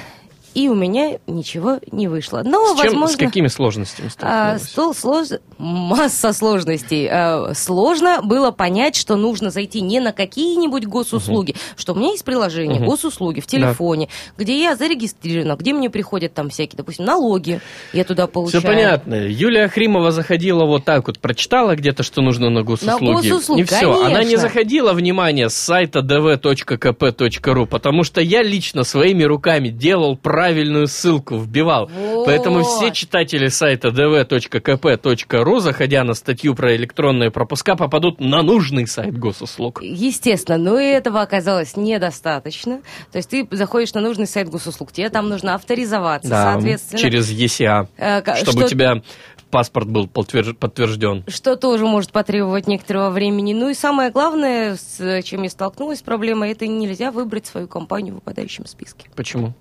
и 0.54 0.68
у 0.68 0.74
меня 0.74 1.18
ничего 1.26 1.78
не 1.90 2.08
вышло. 2.08 2.42
Но, 2.44 2.74
С, 2.74 2.78
чем, 2.80 2.86
возможно... 2.92 3.08
с 3.14 3.18
какими 3.18 3.48
сложностями 3.48 4.08
А, 4.20 4.58
столкнулась? 4.58 4.62
стол 4.70 4.94
слож... 4.94 5.26
Масса 5.58 6.32
сложностей. 6.32 7.08
А, 7.10 7.52
Сложно 7.54 8.20
было 8.22 8.50
понять, 8.50 8.96
что 8.96 9.16
нужно 9.16 9.50
зайти 9.50 9.80
не 9.80 10.00
на 10.00 10.12
какие-нибудь 10.12 10.86
госуслуги, 10.86 11.54
что 11.76 11.92
у 11.92 11.96
меня 11.96 12.10
есть 12.10 12.24
приложение 12.24 12.80
Мгм. 12.80 12.88
госуслуги 12.88 13.40
в 13.40 13.46
телефоне, 13.46 14.08
где 14.36 14.60
я 14.60 14.76
зарегистрирована, 14.76 15.56
где 15.56 15.72
мне 15.72 15.90
приходят 15.90 16.34
там 16.34 16.50
всякие, 16.50 16.76
допустим, 16.76 17.04
налоги, 17.04 17.60
я 17.92 18.04
туда 18.04 18.26
получаю. 18.26 18.60
Все 18.60 18.68
понятно. 18.68 19.14
Юлия 19.14 19.68
Хримова 19.68 20.10
заходила 20.10 20.64
вот 20.66 20.84
так 20.84 21.06
вот, 21.06 21.18
прочитала 21.18 21.74
где-то, 21.76 22.02
что 22.02 22.20
нужно 22.22 22.50
на 22.50 22.62
госуслуги. 22.62 23.04
На 23.04 23.12
госуслуги, 23.30 23.60
И 23.60 23.64
все. 23.64 23.92
Она 23.92 24.08
не 24.08 24.14
конечно. 24.14 24.38
заходила, 24.42 24.92
внимание, 24.92 25.48
с 25.50 25.54
сайта 25.54 26.00
dv.kp.ru, 26.00 27.66
потому 27.66 28.04
что 28.04 28.20
я 28.20 28.42
лично 28.42 28.84
своими 28.84 29.22
руками 29.24 29.68
делал 29.68 30.16
правильную 30.44 30.86
ссылку, 30.88 31.38
вбивал. 31.38 31.86
Вот. 31.94 32.26
Поэтому 32.26 32.62
все 32.64 32.90
читатели 32.90 33.48
сайта 33.48 33.88
dv.kp.ru, 33.88 35.60
заходя 35.60 36.04
на 36.04 36.12
статью 36.14 36.54
про 36.54 36.76
электронные 36.76 37.30
пропуска, 37.30 37.76
попадут 37.76 38.20
на 38.20 38.42
нужный 38.42 38.86
сайт 38.86 39.16
госуслуг. 39.18 39.80
Естественно, 39.82 40.58
но 40.58 40.78
и 40.78 40.84
этого 40.86 41.22
оказалось 41.22 41.76
недостаточно. 41.76 42.82
То 43.10 43.18
есть 43.18 43.30
ты 43.30 43.48
заходишь 43.50 43.94
на 43.94 44.00
нужный 44.02 44.26
сайт 44.26 44.48
госуслуг, 44.50 44.92
тебе 44.92 45.08
там 45.08 45.28
нужно 45.30 45.54
авторизоваться, 45.54 46.28
Да, 46.28 46.52
соответственно. 46.52 47.00
через 47.00 47.30
ECA, 47.30 47.88
э, 47.96 48.20
ка- 48.20 48.36
чтобы 48.36 48.58
что- 48.58 48.66
у 48.66 48.68
тебя 48.68 49.02
паспорт 49.50 49.88
был 49.88 50.06
подтверж- 50.06 50.52
подтвержден. 50.54 51.24
Что 51.28 51.56
тоже 51.56 51.86
может 51.86 52.10
потребовать 52.12 52.66
некоторого 52.66 53.10
времени. 53.10 53.54
Ну 53.54 53.70
и 53.70 53.74
самое 53.74 54.10
главное, 54.10 54.76
с 54.76 55.22
чем 55.22 55.42
я 55.44 55.48
столкнулась 55.50 56.00
с 56.00 56.02
проблемой, 56.02 56.50
это 56.52 56.66
нельзя 56.66 57.10
выбрать 57.12 57.46
свою 57.46 57.66
компанию 57.68 58.12
в 58.14 58.16
выпадающем 58.16 58.66
списке. 58.66 59.06
Почему? 59.14 59.54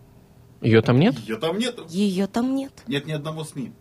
Ее 0.63 0.81
там 0.81 0.99
нет? 0.99 1.15
Ее 1.19 1.37
там 1.37 1.57
нет. 1.57 1.75
Ее 1.89 2.27
там 2.27 2.55
нет. 2.55 2.71
Нет 2.87 3.05
ни 3.05 3.11
одного 3.13 3.43
СМИ. 3.43 3.71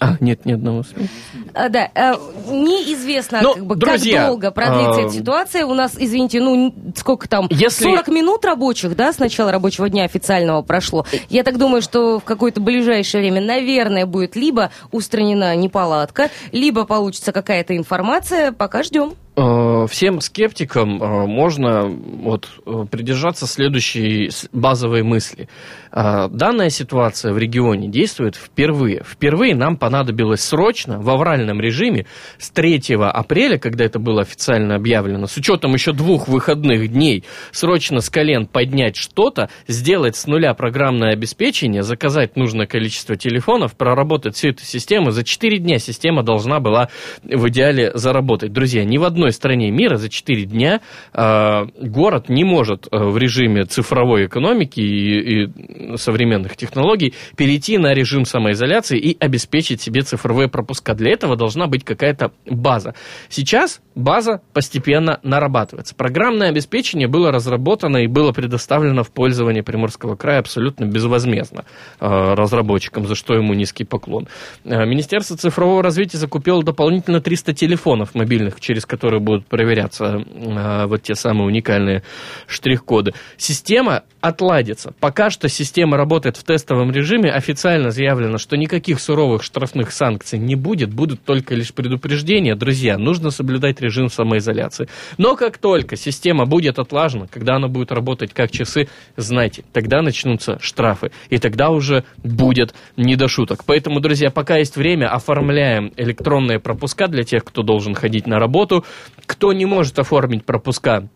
А, 0.00 0.16
нет 0.18 0.44
ни 0.46 0.52
одного 0.52 0.82
СМИ. 0.82 1.06
А, 1.54 1.68
да, 1.68 1.88
а, 1.94 2.14
неизвестно, 2.50 3.40
Ну, 3.40 3.54
как, 3.54 3.66
бы, 3.66 3.76
друзья, 3.76 4.20
как 4.22 4.26
долго 4.28 4.50
продлится 4.50 5.00
а, 5.00 5.04
эта 5.04 5.12
ситуация. 5.12 5.64
У 5.66 5.74
нас, 5.74 5.92
извините, 5.96 6.40
ну, 6.40 6.74
сколько 6.96 7.28
там, 7.28 7.46
Если- 7.50 7.84
40 7.84 8.08
минут 8.08 8.44
рабочих, 8.44 8.96
да, 8.96 9.12
с 9.12 9.18
начала 9.18 9.52
рабочего 9.52 9.88
дня 9.88 10.04
официального 10.04 10.62
прошло. 10.62 11.06
Я 11.28 11.44
так 11.44 11.56
думаю, 11.58 11.82
что 11.82 12.18
в 12.18 12.24
какое-то 12.24 12.60
ближайшее 12.60 13.20
время, 13.20 13.40
наверное, 13.40 14.06
будет 14.06 14.34
либо 14.34 14.70
устранена 14.90 15.54
неполадка, 15.54 16.30
либо 16.50 16.84
получится 16.84 17.30
какая-то 17.32 17.76
информация. 17.76 18.50
Пока 18.52 18.82
ждем. 18.82 19.14
Э, 19.34 19.86
Всем 19.88 20.20
скептикам 20.20 21.02
э, 21.02 21.26
можно 21.26 21.88
вот, 21.88 22.48
э, 22.66 22.84
придержаться 22.90 23.46
следующей 23.46 24.30
базовой 24.52 25.02
мысли. 25.02 25.48
Данная 25.90 26.70
ситуация 26.70 27.34
в 27.34 27.38
регионе 27.38 27.88
действует 27.88 28.34
впервые. 28.34 29.02
Впервые 29.06 29.54
нам 29.54 29.76
понадобилось 29.76 30.40
срочно 30.40 30.98
в 30.98 31.10
авральном 31.10 31.60
режиме 31.60 32.06
с 32.38 32.50
3 32.50 32.94
апреля, 32.96 33.58
когда 33.58 33.84
это 33.84 33.98
было 33.98 34.22
официально 34.22 34.76
объявлено, 34.76 35.26
с 35.26 35.36
учетом 35.36 35.74
еще 35.74 35.92
двух 35.92 36.28
выходных 36.28 36.88
дней, 36.88 37.24
срочно 37.50 38.00
с 38.00 38.08
колен 38.08 38.46
поднять 38.46 38.96
что-то, 38.96 39.50
сделать 39.68 40.16
с 40.16 40.26
нуля 40.26 40.54
программное 40.54 41.12
обеспечение, 41.12 41.82
заказать 41.82 42.36
нужное 42.36 42.66
количество 42.66 43.16
телефонов, 43.16 43.76
проработать 43.76 44.34
всю 44.34 44.48
эту 44.48 44.64
систему. 44.64 45.10
За 45.10 45.24
4 45.24 45.58
дня 45.58 45.78
система 45.78 46.22
должна 46.22 46.58
была 46.58 46.88
в 47.22 47.48
идеале 47.48 47.90
заработать. 47.92 48.54
Друзья, 48.54 48.82
ни 48.84 48.96
в 48.96 49.04
одной 49.22 49.32
стране 49.32 49.70
мира 49.70 49.96
за 49.96 50.08
4 50.08 50.44
дня 50.46 50.80
э, 51.14 51.64
город 51.80 52.28
не 52.28 52.42
может 52.42 52.88
э, 52.90 52.98
в 52.98 53.16
режиме 53.16 53.64
цифровой 53.64 54.26
экономики 54.26 54.80
и, 54.80 55.44
и 55.44 55.96
современных 55.96 56.56
технологий 56.56 57.14
перейти 57.36 57.78
на 57.78 57.94
режим 57.94 58.24
самоизоляции 58.24 58.98
и 58.98 59.16
обеспечить 59.20 59.80
себе 59.80 60.00
цифровые 60.00 60.48
пропуска. 60.48 60.94
Для 60.94 61.12
этого 61.12 61.36
должна 61.36 61.68
быть 61.68 61.84
какая-то 61.84 62.32
база. 62.46 62.94
Сейчас 63.28 63.80
база 63.94 64.40
постепенно 64.52 65.20
нарабатывается. 65.22 65.94
Программное 65.94 66.48
обеспечение 66.48 67.06
было 67.06 67.30
разработано 67.30 67.98
и 67.98 68.08
было 68.08 68.32
предоставлено 68.32 69.04
в 69.04 69.12
пользование 69.12 69.62
Приморского 69.62 70.16
края 70.16 70.40
абсолютно 70.40 70.86
безвозмездно 70.86 71.64
э, 72.00 72.06
разработчикам, 72.06 73.06
за 73.06 73.14
что 73.14 73.34
ему 73.34 73.54
низкий 73.54 73.84
поклон. 73.84 74.26
Э, 74.64 74.84
Министерство 74.84 75.36
цифрового 75.36 75.80
развития 75.82 76.18
закупило 76.18 76.64
дополнительно 76.64 77.20
300 77.20 77.54
телефонов 77.54 78.16
мобильных, 78.16 78.60
через 78.60 78.84
которые 78.84 79.11
будут 79.20 79.46
проверяться 79.46 80.24
э, 80.24 80.86
вот 80.86 81.02
те 81.02 81.14
самые 81.14 81.46
уникальные 81.46 82.02
штрих-коды. 82.46 83.12
Система 83.36 84.02
отладится. 84.22 84.94
Пока 85.00 85.30
что 85.30 85.48
система 85.48 85.96
работает 85.96 86.36
в 86.36 86.44
тестовом 86.44 86.92
режиме. 86.92 87.30
Официально 87.30 87.90
заявлено, 87.90 88.38
что 88.38 88.56
никаких 88.56 89.00
суровых 89.00 89.42
штрафных 89.42 89.90
санкций 89.90 90.38
не 90.38 90.54
будет. 90.54 90.94
Будут 90.94 91.24
только 91.24 91.54
лишь 91.54 91.74
предупреждения. 91.74 92.54
Друзья, 92.54 92.98
нужно 92.98 93.30
соблюдать 93.30 93.80
режим 93.80 94.08
самоизоляции. 94.08 94.88
Но 95.18 95.36
как 95.36 95.58
только 95.58 95.96
система 95.96 96.46
будет 96.46 96.78
отлажена, 96.78 97.26
когда 97.26 97.56
она 97.56 97.66
будет 97.66 97.90
работать 97.90 98.32
как 98.32 98.52
часы, 98.52 98.88
знайте, 99.16 99.64
тогда 99.72 100.02
начнутся 100.02 100.58
штрафы. 100.60 101.10
И 101.28 101.38
тогда 101.38 101.70
уже 101.70 102.04
будет 102.22 102.74
не 102.96 103.16
до 103.16 103.26
шуток. 103.26 103.64
Поэтому, 103.66 103.98
друзья, 103.98 104.30
пока 104.30 104.58
есть 104.58 104.76
время, 104.76 105.12
оформляем 105.12 105.92
электронные 105.96 106.60
пропуска 106.60 107.08
для 107.08 107.24
тех, 107.24 107.44
кто 107.44 107.62
должен 107.62 107.94
ходить 107.94 108.28
на 108.28 108.38
работу. 108.38 108.84
Кто 109.26 109.52
не 109.52 109.66
может 109.66 109.98
оформить 109.98 110.44
пропуска, 110.44 111.08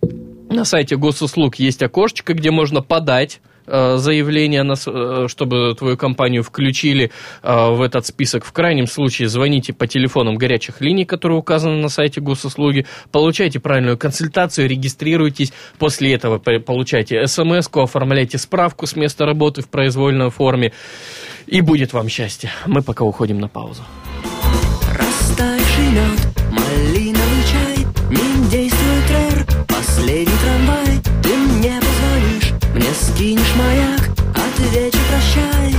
на 0.49 0.64
сайте 0.64 0.96
госуслуг 0.96 1.57
есть 1.57 1.83
окошечко, 1.83 2.33
где 2.33 2.51
можно 2.51 2.81
подать 2.81 3.40
э, 3.66 3.96
заявление, 3.99 4.64
э, 4.64 5.29
чтобы 5.29 5.75
твою 5.77 5.96
компанию 5.96 6.42
включили 6.42 7.11
э, 7.42 7.70
в 7.70 7.83
этот 7.83 8.07
список. 8.07 8.44
В 8.44 8.53
крайнем 8.53 8.87
случае 8.87 9.29
звоните 9.29 9.72
по 9.72 9.87
телефонам 9.87 10.37
горячих 10.37 10.81
линий, 10.81 11.05
которые 11.05 11.38
указаны 11.38 11.77
на 11.83 11.88
сайте 11.88 12.20
госуслуги, 12.20 12.87
получайте 13.11 13.59
правильную 13.59 13.99
консультацию, 13.99 14.68
регистрируйтесь. 14.68 15.53
После 15.79 16.14
этого 16.14 16.38
по- 16.38 16.61
получайте 16.61 17.27
смс-ку, 17.27 17.81
оформляйте 17.81 18.38
справку 18.38 18.87
с 18.87 18.94
места 18.94 19.27
работы 19.27 19.62
в 19.62 19.68
произвольной 19.68 20.31
форме. 20.31 20.72
И 21.46 21.61
будет 21.61 21.92
вам 21.92 22.09
счастье. 22.09 22.51
Мы 22.66 22.83
пока 22.83 23.05
уходим 23.05 23.38
на 23.40 23.49
паузу. 23.49 23.83
Растаявший 24.92 25.90
лед, 25.90 26.46
последний 30.07 30.38
трамвай 30.40 31.01
Ты 31.23 31.37
мне 31.37 31.81
позвонишь, 31.81 32.53
мне 32.75 32.95
скинешь 32.95 33.55
маяк 33.57 34.09
Ответи 34.31 34.99
прощай 35.11 35.75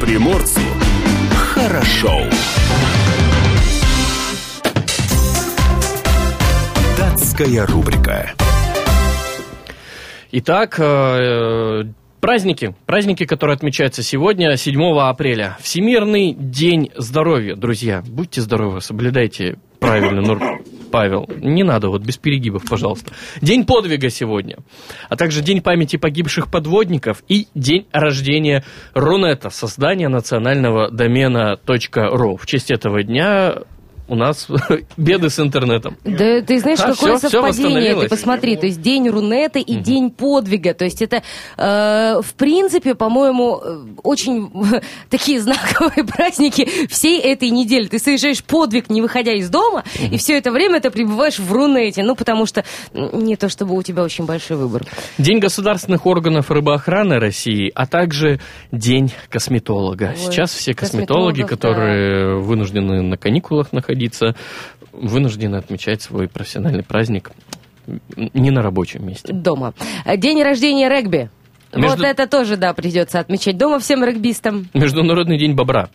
приморцу 0.00 0.60
хорошо. 1.34 2.22
Датская 6.96 7.66
рубрика. 7.66 8.30
Итак, 10.30 10.76
э, 10.78 11.84
праздники. 12.20 12.74
Праздники, 12.86 13.24
которые 13.24 13.54
отмечаются 13.54 14.02
сегодня, 14.02 14.56
7 14.56 14.98
апреля. 15.00 15.56
Всемирный 15.60 16.34
день 16.34 16.90
здоровья, 16.96 17.56
друзья. 17.56 18.02
Будьте 18.06 18.40
здоровы, 18.40 18.80
соблюдайте 18.80 19.58
правильно, 19.80 20.20
Павел. 20.90 21.28
Не 21.36 21.62
надо, 21.62 21.88
вот 21.88 22.02
без 22.02 22.16
перегибов, 22.16 22.64
пожалуйста. 22.68 23.12
День 23.40 23.64
подвига 23.64 24.08
сегодня. 24.10 24.58
А 25.08 25.16
также 25.16 25.42
День 25.42 25.60
памяти 25.60 25.96
погибших 25.96 26.50
подводников 26.50 27.22
и 27.28 27.46
День 27.54 27.86
рождения 27.92 28.64
Рунета, 28.94 29.50
создания 29.50 30.08
национального 30.08 30.90
домена 30.90 31.58
.ру. 31.66 32.36
В 32.36 32.46
честь 32.46 32.70
этого 32.70 33.02
дня 33.02 33.62
у 34.08 34.14
нас 34.16 34.48
беды 34.96 35.30
с 35.30 35.38
интернетом. 35.38 35.96
Да 36.04 36.40
ты 36.42 36.58
знаешь, 36.58 36.80
А, 36.80 36.92
какое 36.92 37.16
всё 37.18 37.28
совпадение, 37.28 37.52
ты 37.52 37.62
восстановилось. 37.62 38.10
посмотри, 38.10 38.56
то 38.56 38.66
есть 38.66 38.80
день 38.80 39.08
Рунета 39.08 39.58
и 39.58 39.74
день 39.76 40.10
подвига, 40.10 40.74
то 40.74 40.84
есть 40.84 41.02
это, 41.02 41.22
э, 41.56 42.20
в 42.22 42.34
принципе, 42.34 42.94
по-моему, 42.94 43.60
э, 43.62 43.78
очень 44.02 44.50
такие 45.10 45.40
знаковые 45.40 46.04
праздники 46.16 46.86
всей 46.88 47.20
этой 47.20 47.50
недели. 47.50 47.86
Ты 47.86 47.98
совершаешь 47.98 48.42
подвиг, 48.42 48.90
не 48.90 49.02
выходя 49.02 49.32
из 49.32 49.48
дома, 49.50 49.84
и 50.00 50.16
все 50.16 50.38
это 50.38 50.50
время 50.50 50.80
ты 50.80 50.90
пребываешь 50.90 51.38
в 51.38 51.52
Рунете, 51.52 52.02
ну, 52.02 52.14
потому 52.16 52.46
что 52.46 52.64
не 52.94 53.36
то 53.36 53.48
чтобы 53.48 53.76
у 53.76 53.82
тебя 53.82 54.02
очень 54.02 54.24
большой 54.24 54.56
выбор. 54.56 54.84
День 55.18 55.38
государственных 55.38 56.06
органов 56.06 56.50
рыбоохраны 56.50 57.18
России, 57.18 57.70
а 57.74 57.86
также 57.86 58.40
День 58.72 59.12
косметолога. 59.28 60.14
Ой, 60.16 60.16
Сейчас 60.16 60.52
все 60.52 60.74
косметологи, 60.74 61.42
которые 61.42 62.40
вынуждены 62.40 63.02
на 63.02 63.16
каникулах 63.16 63.72
находиться, 63.72 63.97
вынуждены 64.92 65.56
отмечать 65.56 66.02
свой 66.02 66.28
профессиональный 66.28 66.82
праздник 66.82 67.30
не 68.16 68.50
на 68.50 68.62
рабочем 68.62 69.06
месте. 69.06 69.32
Дома. 69.32 69.74
Э, 70.04 70.16
День 70.16 70.42
рождения 70.42 70.88
регби. 70.88 71.30
Между- 71.74 71.98
Вот 71.98 72.06
это 72.06 72.26
тоже, 72.26 72.56
да, 72.56 72.72
придется 72.72 73.18
отмечать 73.20 73.56
дома 73.58 73.78
всем 73.78 74.02
регбистам. 74.04 74.68
Международный 74.74 75.38
день 75.38 75.54
бобра. 75.54 75.88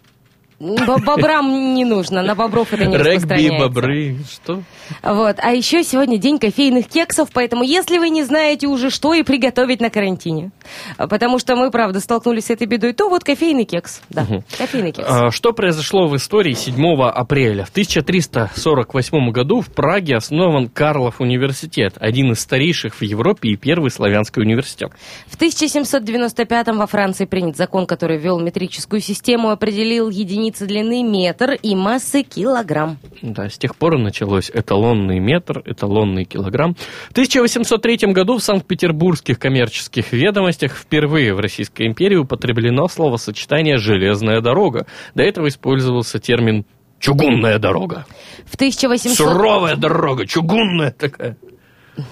Бо- 0.63 0.97
Бобрам 0.99 1.73
не 1.75 1.83
нужно, 1.83 2.21
на 2.23 2.35
бобров 2.35 2.71
это 2.73 2.85
не 2.85 2.95
Регби, 2.95 3.09
распространяется. 3.09 3.67
бобры, 3.67 4.17
что? 4.31 4.63
Вот. 5.01 5.35
А 5.39 5.51
еще 5.51 5.83
сегодня 5.83 6.17
день 6.17 6.39
кофейных 6.39 6.87
кексов, 6.87 7.29
поэтому 7.33 7.63
если 7.63 7.97
вы 7.97 8.09
не 8.09 8.23
знаете 8.23 8.67
уже, 8.67 8.89
что 8.89 9.13
и 9.13 9.23
приготовить 9.23 9.81
на 9.81 9.89
карантине, 9.89 10.51
а, 10.97 11.07
потому 11.07 11.39
что 11.39 11.55
мы, 11.55 11.69
правда, 11.71 11.99
столкнулись 11.99 12.45
с 12.45 12.49
этой 12.49 12.67
бедой, 12.67 12.93
то 12.93 13.09
вот 13.09 13.23
кофейный 13.23 13.65
кекс. 13.65 14.01
Да, 14.09 14.25
кофейный 14.57 14.91
кекс. 14.91 15.07
А, 15.09 15.31
Что 15.31 15.51
произошло 15.53 16.07
в 16.07 16.15
истории 16.15 16.53
7 16.53 17.01
апреля? 17.09 17.65
В 17.65 17.69
1348 17.71 19.31
году 19.31 19.61
в 19.61 19.69
Праге 19.69 20.15
основан 20.15 20.69
Карлов 20.69 21.19
университет, 21.19 21.95
один 21.99 22.31
из 22.31 22.39
старейших 22.39 22.95
в 22.95 23.01
Европе 23.01 23.49
и 23.49 23.55
первый 23.57 23.91
славянский 23.91 24.41
университет. 24.41 24.91
В 25.27 25.35
1795 25.35 26.67
во 26.69 26.87
Франции 26.87 27.25
принят 27.25 27.57
закон, 27.57 27.85
который 27.85 28.17
ввел 28.17 28.39
метрическую 28.39 29.01
систему, 29.01 29.49
определил 29.49 30.09
единицы 30.53 30.67
длины 30.67 31.03
метр 31.03 31.53
и 31.61 31.75
массы 31.75 32.23
килограмм. 32.23 32.97
Да, 33.21 33.49
с 33.49 33.57
тех 33.57 33.75
пор 33.75 33.97
началось 33.97 34.51
эталонный 34.53 35.19
метр, 35.19 35.61
эталонный 35.65 36.25
килограмм. 36.25 36.75
В 37.09 37.11
1803 37.11 38.11
году 38.13 38.37
в 38.37 38.43
Санкт-Петербургских 38.43 39.39
коммерческих 39.39 40.11
ведомостях 40.13 40.75
впервые 40.75 41.33
в 41.33 41.39
Российской 41.39 41.87
империи 41.87 42.15
употреблено 42.15 42.87
словосочетание 42.87 43.77
«железная 43.77 44.41
дорога». 44.41 44.85
До 45.15 45.23
этого 45.23 45.47
использовался 45.47 46.19
термин 46.19 46.65
«чугунная 46.99 47.59
дорога». 47.59 48.05
В 48.45 48.55
1800... 48.55 49.15
Суровая 49.15 49.75
дорога, 49.75 50.27
чугунная 50.27 50.91
такая. 50.91 51.37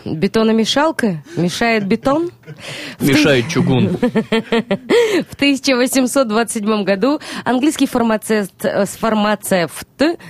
Бетономешалка 0.06 1.24
мешает 1.36 1.88
бетон. 1.88 2.32
Мешает 3.00 3.48
чугун. 3.50 3.88
В 3.98 5.34
1827 5.36 6.84
году 6.84 7.20
английский 7.44 7.88
фармацевт, 7.88 8.64
э, 8.64 8.86
фармацевт 8.86 9.88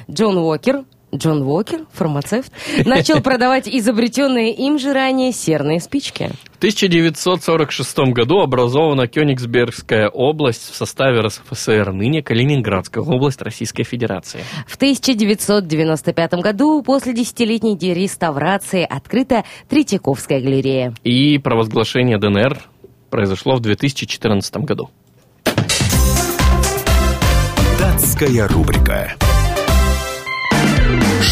Джон 0.09 0.37
Уокер 0.37 0.85
Джон 1.13 1.43
Уокер, 1.43 1.85
фармацевт, 1.91 2.51
начал 2.85 3.21
продавать 3.23 3.67
изобретенные 3.67 4.53
им 4.53 4.79
же 4.79 4.93
ранее 4.93 5.31
серные 5.31 5.79
спички. 5.79 6.31
В 6.53 6.57
1946 6.57 7.97
году 8.13 8.39
образована 8.39 9.07
Кёнигсбергская 9.07 10.09
область 10.09 10.71
в 10.71 10.75
составе 10.75 11.21
РСФСР, 11.21 11.91
ныне 11.91 12.21
Калининградская 12.21 13.03
область 13.03 13.41
Российской 13.41 13.83
Федерации. 13.83 14.41
В 14.67 14.75
1995 14.75 16.33
году, 16.35 16.81
после 16.83 17.13
десятилетней 17.13 17.77
реставрации, 17.93 18.85
открыта 18.87 19.43
Третьяковская 19.69 20.39
галерея. 20.39 20.93
И 21.03 21.37
провозглашение 21.39 22.17
ДНР 22.17 22.59
произошло 23.09 23.55
в 23.55 23.59
2014 23.61 24.57
году. 24.57 24.89
Датская 27.79 28.47
рубрика. 28.47 29.15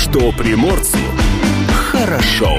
Что 0.09 0.31
приморцу 0.31 0.97
хорошо. 1.71 2.49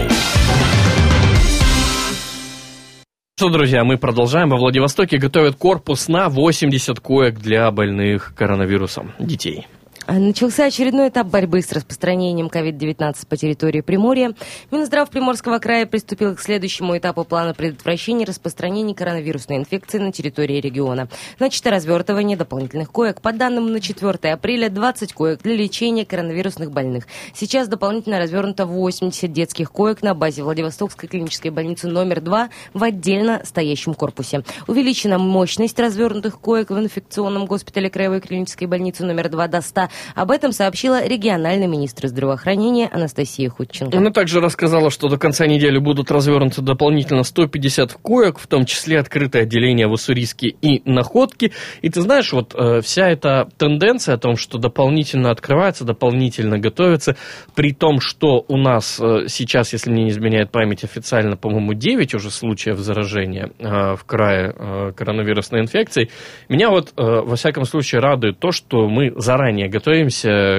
Что, 3.37 3.49
друзья, 3.49 3.83
мы 3.83 3.99
продолжаем. 3.99 4.51
Во 4.51 4.57
Владивостоке 4.57 5.19
готовят 5.19 5.57
корпус 5.57 6.07
на 6.07 6.29
80 6.29 7.01
коек 7.01 7.41
для 7.41 7.69
больных 7.73 8.35
коронавирусом 8.37 9.15
детей. 9.19 9.67
А 10.11 10.15
Начался 10.15 10.65
очередной 10.65 11.11
этап 11.11 11.29
борьбы 11.29 11.63
с 11.63 11.71
распространением 11.71 12.49
COVID-19 12.49 13.29
по 13.29 13.37
территории 13.37 13.81
Приморья. 13.81 14.35
Минздрав 14.73 15.09
Приморского 15.09 15.61
края 15.61 15.87
приступил 15.87 16.35
к 16.35 16.41
следующему 16.41 16.99
этапу 16.99 17.23
плана 17.23 17.55
предотвращения 17.55 18.25
распространения 18.25 18.93
коронавирусной 18.93 19.59
инфекции 19.59 19.99
на 19.99 20.11
территории 20.11 20.61
региона. 20.61 21.07
Начато 21.39 21.71
развертывание 21.71 22.37
дополнительных 22.37 22.91
коек. 22.91 23.21
По 23.21 23.33
данным 23.33 23.71
на 23.73 23.81
4 23.81 24.33
апреля 24.33 24.69
20 24.69 25.13
коек 25.13 25.43
для 25.43 25.55
лечения 25.55 26.05
коронавирусных 26.05 26.73
больных. 26.73 27.07
Сейчас 27.33 27.69
дополнительно 27.69 28.19
развернуто 28.19 28.67
80 28.67 29.33
детских 29.33 29.71
коек 29.71 30.03
на 30.03 30.15
базе 30.15 30.43
Владивостокской 30.43 31.09
клинической 31.09 31.53
больницы 31.53 31.87
номер 31.87 32.21
2 32.21 32.51
в 32.75 32.83
отдельно 32.83 33.43
стоящем 33.45 33.95
корпусе. 33.95 34.43
Увеличена 34.67 35.19
мощность 35.19 35.79
развернутых 35.79 36.41
коек 36.41 36.71
в 36.71 36.79
инфекционном 36.81 37.47
госпитале 37.47 37.89
Краевой 37.89 38.21
клинической 38.21 38.67
больницы 38.67 39.05
номер 39.05 39.29
2 39.29 39.47
до 39.47 39.61
100. 39.61 39.89
Об 40.15 40.31
этом 40.31 40.53
сообщила 40.53 41.07
региональный 41.07 41.67
министр 41.67 42.09
здравоохранения 42.09 42.89
Анастасия 42.93 43.49
Худченко. 43.51 43.97
Она 43.97 44.11
также 44.11 44.41
рассказала, 44.41 44.91
что 44.91 45.09
до 45.09 45.19
конца 45.19 45.47
недели 45.47 45.79
будут 45.79 46.11
развернуты 46.11 46.63
дополнительно 46.63 47.23
150 47.23 47.95
коек, 47.95 48.39
в 48.39 48.47
том 48.47 48.65
числе 48.65 48.99
открытое 48.99 49.43
отделение 49.43 49.87
в 49.87 49.93
Уссурийске 49.93 50.49
и 50.49 50.83
Находке. 50.85 51.53
И 51.83 51.91
ты 51.91 52.01
знаешь, 52.01 52.33
вот 52.33 52.55
э, 52.55 52.81
вся 52.81 53.09
эта 53.09 53.49
тенденция 53.59 54.15
о 54.15 54.19
том, 54.19 54.37
что 54.37 54.59
дополнительно 54.59 55.31
открывается, 55.31 55.85
дополнительно 55.85 56.59
готовится, 56.59 57.17
при 57.55 57.73
том, 57.73 58.01
что 58.01 58.45
у 58.49 58.57
нас 58.57 58.99
э, 59.01 59.27
сейчас, 59.29 59.73
если 59.73 59.91
мне 59.91 60.05
не 60.05 60.11
изменяет 60.11 60.51
память, 60.51 60.85
официально, 60.85 61.37
по-моему, 61.37 61.75
9 61.75 62.15
уже 62.15 62.31
случаев 62.31 62.79
заражения 62.79 63.51
э, 63.59 63.97
в 63.97 64.05
крае 64.05 64.55
э, 64.57 64.93
коронавирусной 64.97 65.61
инфекцией, 65.61 66.11
меня 66.49 66.71
вот, 66.71 66.93
э, 66.97 67.03
во 67.03 67.37
всяком 67.37 67.65
случае, 67.65 68.01
радует 68.01 68.39
то, 68.39 68.51
что 68.51 68.89
мы 68.89 69.13
заранее 69.17 69.69
готовимся 69.69 69.90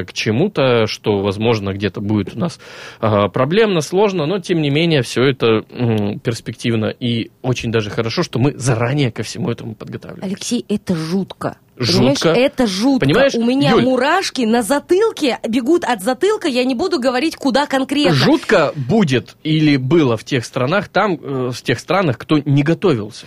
к 0.05 0.13
чему-то, 0.13 0.87
что, 0.87 1.19
возможно, 1.21 1.73
где-то 1.73 2.01
будет 2.01 2.35
у 2.35 2.39
нас 2.39 2.59
э, 3.01 3.29
проблемно, 3.33 3.81
сложно, 3.81 4.25
но, 4.25 4.39
тем 4.39 4.61
не 4.61 4.69
менее, 4.69 5.01
все 5.01 5.23
это 5.23 5.63
перспективно 6.23 6.87
и 6.87 7.31
очень 7.41 7.71
даже 7.71 7.89
хорошо, 7.89 8.23
что 8.23 8.39
мы 8.39 8.57
заранее 8.57 9.11
ко 9.11 9.23
всему 9.23 9.49
этому 9.49 9.75
подготавливаемся. 9.75 10.27
Алексей, 10.35 10.65
это 10.67 10.95
жутко. 10.95 11.57
Жутко. 11.77 12.29
Понимаешь, 12.29 12.51
это 12.51 12.67
жутко. 12.67 13.05
Понимаешь, 13.05 13.33
У 13.33 13.43
меня 13.43 13.71
Юль? 13.71 13.83
мурашки 13.83 14.41
на 14.41 14.61
затылке 14.61 15.39
бегут 15.47 15.83
от 15.83 16.01
затылка, 16.01 16.47
я 16.47 16.63
не 16.63 16.75
буду 16.75 16.99
говорить, 16.99 17.35
куда 17.35 17.65
конкретно. 17.65 18.13
Жутко 18.13 18.71
будет 18.75 19.35
или 19.43 19.77
было 19.77 20.15
в 20.15 20.23
тех 20.23 20.45
странах, 20.45 20.89
там, 20.89 21.13
э, 21.13 21.49
в 21.51 21.61
тех 21.63 21.79
странах, 21.79 22.19
кто 22.19 22.37
не 22.37 22.61
готовился. 22.61 23.25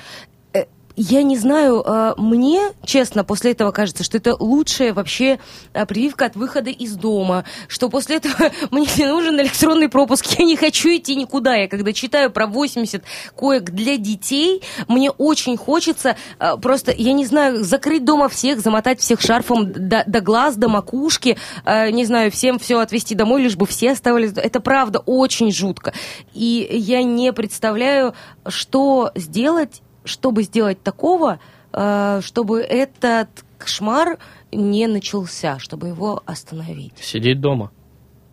Я 0.96 1.24
не 1.24 1.36
знаю, 1.36 1.82
э, 1.84 2.14
мне, 2.18 2.70
честно, 2.84 3.24
после 3.24 3.50
этого 3.50 3.72
кажется, 3.72 4.04
что 4.04 4.16
это 4.16 4.36
лучшая 4.38 4.94
вообще 4.94 5.40
э, 5.72 5.86
прививка 5.86 6.26
от 6.26 6.36
выхода 6.36 6.70
из 6.70 6.94
дома, 6.94 7.44
что 7.66 7.88
после 7.88 8.16
этого 8.16 8.52
мне 8.70 8.86
не 8.96 9.06
нужен 9.06 9.40
электронный 9.40 9.88
пропуск, 9.88 10.26
я 10.38 10.44
не 10.44 10.54
хочу 10.54 10.90
идти 10.90 11.16
никуда. 11.16 11.56
Я 11.56 11.66
когда 11.66 11.92
читаю 11.92 12.30
про 12.30 12.46
80 12.46 13.02
коек 13.34 13.70
для 13.70 13.96
детей, 13.96 14.62
мне 14.86 15.10
очень 15.10 15.56
хочется 15.56 16.16
э, 16.38 16.56
просто, 16.58 16.92
я 16.96 17.12
не 17.12 17.26
знаю, 17.26 17.64
закрыть 17.64 18.04
дома 18.04 18.28
всех, 18.28 18.60
замотать 18.60 19.00
всех 19.00 19.20
шарфом 19.20 19.72
до, 19.72 20.04
до 20.06 20.20
глаз, 20.20 20.54
до 20.54 20.68
макушки, 20.68 21.36
не 21.66 22.04
знаю, 22.04 22.30
всем 22.30 22.58
все 22.58 22.78
отвезти 22.78 23.14
домой, 23.14 23.42
лишь 23.42 23.56
бы 23.56 23.66
все 23.66 23.92
оставались. 23.92 24.32
Это 24.36 24.60
правда 24.60 25.00
очень 25.00 25.50
жутко. 25.50 25.92
И 26.34 26.68
я 26.70 27.02
не 27.02 27.32
представляю, 27.32 28.14
что 28.46 29.10
сделать 29.16 29.82
чтобы 30.04 30.42
сделать 30.42 30.82
такого, 30.82 31.40
э, 31.72 32.20
чтобы 32.22 32.60
этот 32.60 33.28
кошмар 33.58 34.18
не 34.52 34.86
начался, 34.86 35.58
чтобы 35.58 35.88
его 35.88 36.22
остановить. 36.26 36.94
Сидеть 37.00 37.40
дома. 37.40 37.70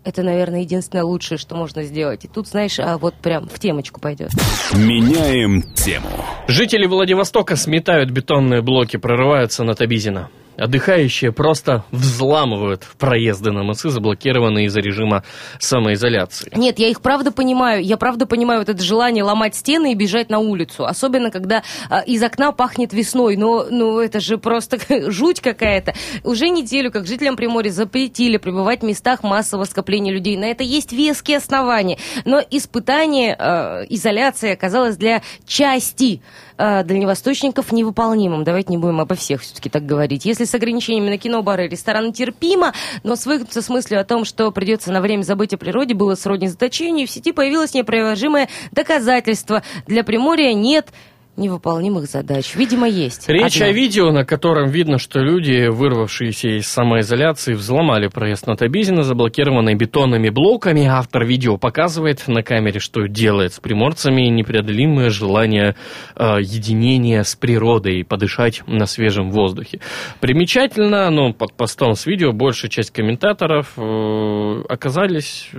Это, 0.04 0.24
наверное, 0.24 0.62
единственное 0.62 1.04
лучшее, 1.04 1.38
что 1.38 1.56
можно 1.56 1.84
сделать. 1.84 2.26
И 2.26 2.28
тут, 2.28 2.48
знаешь, 2.48 2.80
а 2.80 2.98
вот 2.98 3.14
прям 3.16 3.48
в 3.48 3.60
темочку 3.60 4.02
пойдет. 4.02 4.32
Меняем 4.74 5.62
тему. 5.74 6.10
Жители 6.48 6.88
Владивостока 6.88 7.56
сметают 7.56 8.10
бетонные 8.10 8.64
блоки, 8.64 8.98
прорываются 8.98 9.64
на 9.64 9.76
Табизина. 9.76 10.30
Отдыхающие 10.58 11.32
просто 11.32 11.84
взламывают 11.92 12.88
проезды 12.98 13.52
на 13.52 13.64
мысы, 13.64 13.90
заблокированные 13.90 14.66
из-за 14.66 14.82
режима 14.82 15.24
самоизоляции. 15.60 16.52
Нет, 16.56 16.80
я 16.80 16.90
их 16.90 17.02
правда 17.02 17.32
понимаю. 17.32 17.84
Я 17.84 17.98
правда 17.98 18.26
понимаю 18.26 18.60
вот 18.60 18.70
это 18.70 18.84
желание 18.84 19.24
ломать 19.24 19.56
стены 19.56 19.94
и 19.94 19.96
бежать 19.96 20.30
на 20.30 20.40
улицу. 20.40 20.86
Особенно, 20.86 21.32
когда 21.32 21.64
а, 21.90 22.02
из 22.02 22.22
окна 22.22 22.52
пахнет 22.52 22.94
весной. 22.94 23.38
Но 23.38 23.66
ну, 23.70 24.00
это 24.00 24.20
же 24.20 24.38
просто 24.38 24.78
жуть 25.12 25.40
какая-то. 25.40 25.94
Уже 26.24 26.50
неделю, 26.50 26.92
как 26.92 27.08
жителям 27.08 27.36
Приморья 27.36 27.72
запретили 27.72 28.38
пребывать 28.38 28.82
в 28.82 28.86
местах 28.86 29.24
массового 29.24 29.66
скопления 29.66 30.14
людей. 30.14 30.38
На 30.38 30.46
это 30.46 30.64
есть 30.64 30.92
веские 30.92 31.38
основания. 31.38 31.98
Но 32.26 32.42
испытание 32.50 33.36
э, 33.38 33.86
изоляции 33.90 34.52
оказалось 34.52 34.98
для 34.98 35.22
части 35.46 36.22
э, 36.62 36.84
дальневосточников 36.84 37.72
невыполнимым. 37.72 38.44
Давайте 38.44 38.72
не 38.72 38.78
будем 38.78 39.02
обо 39.02 39.16
всех 39.16 39.42
все-таки 39.42 39.70
так 39.70 39.86
говорить. 39.86 40.26
Если 40.26 40.46
с 40.46 40.54
ограничениями 40.54 41.10
на 41.10 41.18
кино, 41.18 41.42
бары 41.42 41.66
и 41.66 41.70
рестораны 41.70 42.14
терпимо, 42.14 42.74
но 43.04 43.16
свыкнуться 43.16 43.62
с 43.62 43.70
мыслью 43.70 44.00
о 44.00 44.04
том, 44.04 44.26
что 44.26 44.52
придется 44.52 44.92
на 44.92 45.02
время 45.02 45.24
забыть 45.24 45.54
о 45.54 45.58
природе, 45.58 45.96
было 45.96 46.16
сродни 46.16 46.48
заточению, 46.48 47.08
в 47.08 47.12
сети 47.12 47.32
появилось 47.32 47.74
неопровержимое 47.74 48.48
доказательство. 48.72 49.64
Для 49.88 50.04
Приморья 50.04 50.54
нет 50.54 50.90
невыполнимых 51.38 52.06
задач. 52.06 52.56
Видимо, 52.56 52.88
есть. 52.88 53.28
Речь 53.30 53.56
Одна. 53.56 53.68
о 53.68 53.72
видео, 53.72 54.12
на 54.12 54.26
котором 54.26 54.70
видно, 54.70 54.98
что 54.98 55.20
люди, 55.20 55.68
вырвавшиеся 55.70 56.58
из 56.60 56.68
самоизоляции, 56.68 57.54
взломали 57.54 58.08
проезд 58.08 58.48
на 58.48 58.56
Табизина, 58.56 59.04
заблокированный 59.04 59.76
бетонными 59.76 60.30
блоками. 60.30 60.86
Автор 60.86 61.26
видео 61.26 61.58
показывает 61.58 62.28
на 62.28 62.44
камере, 62.44 62.80
что 62.80 63.08
делает 63.08 63.54
с 63.54 63.60
приморцами 63.60 64.24
непреодолимое 64.24 65.10
желание 65.10 65.76
э, 66.16 66.38
единения 66.42 67.24
с 67.24 67.36
природой 67.36 68.00
и 68.00 68.04
подышать 68.04 68.62
на 68.68 68.86
свежем 68.86 69.32
воздухе. 69.32 69.80
Примечательно, 70.20 71.10
но 71.10 71.34
под 71.34 71.54
постом 71.54 71.96
с 71.96 72.06
видео 72.06 72.34
большая 72.34 72.70
часть 72.70 72.92
комментаторов 72.92 73.74
э, 73.78 74.64
оказались 74.70 75.50
э, 75.54 75.58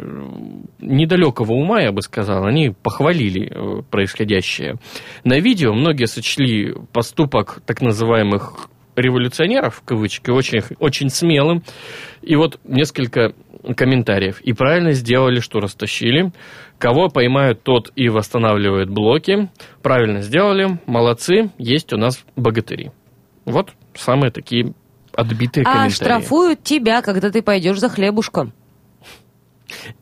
недалекого 0.80 1.52
ума, 1.52 1.80
я 1.80 1.92
бы 1.92 2.02
сказал. 2.02 2.44
Они 2.44 2.70
похвалили 2.70 3.50
э, 3.50 3.82
происходящее. 3.90 4.76
На 5.24 5.38
видео 5.38 5.61
многие 5.66 6.06
сочли 6.06 6.74
поступок 6.92 7.60
так 7.66 7.80
называемых 7.80 8.68
революционеров, 8.96 9.76
в 9.76 9.82
кавычки, 9.82 10.30
очень, 10.30 10.60
очень 10.78 11.08
смелым. 11.08 11.62
И 12.20 12.36
вот 12.36 12.60
несколько 12.64 13.32
комментариев. 13.76 14.40
И 14.40 14.52
правильно 14.52 14.92
сделали, 14.92 15.40
что 15.40 15.60
растащили. 15.60 16.32
Кого 16.78 17.08
поймают, 17.08 17.62
тот 17.62 17.90
и 17.94 18.08
восстанавливает 18.08 18.90
блоки. 18.90 19.48
Правильно 19.82 20.20
сделали. 20.20 20.80
Молодцы. 20.86 21.50
Есть 21.58 21.92
у 21.92 21.96
нас 21.96 22.24
богатыри. 22.36 22.90
Вот 23.44 23.70
самые 23.94 24.30
такие 24.30 24.74
отбитые 25.14 25.64
А 25.64 25.72
комментарии. 25.72 25.94
штрафуют 25.94 26.62
тебя, 26.62 27.02
когда 27.02 27.30
ты 27.30 27.42
пойдешь 27.42 27.78
за 27.78 27.88
хлебушком. 27.88 28.52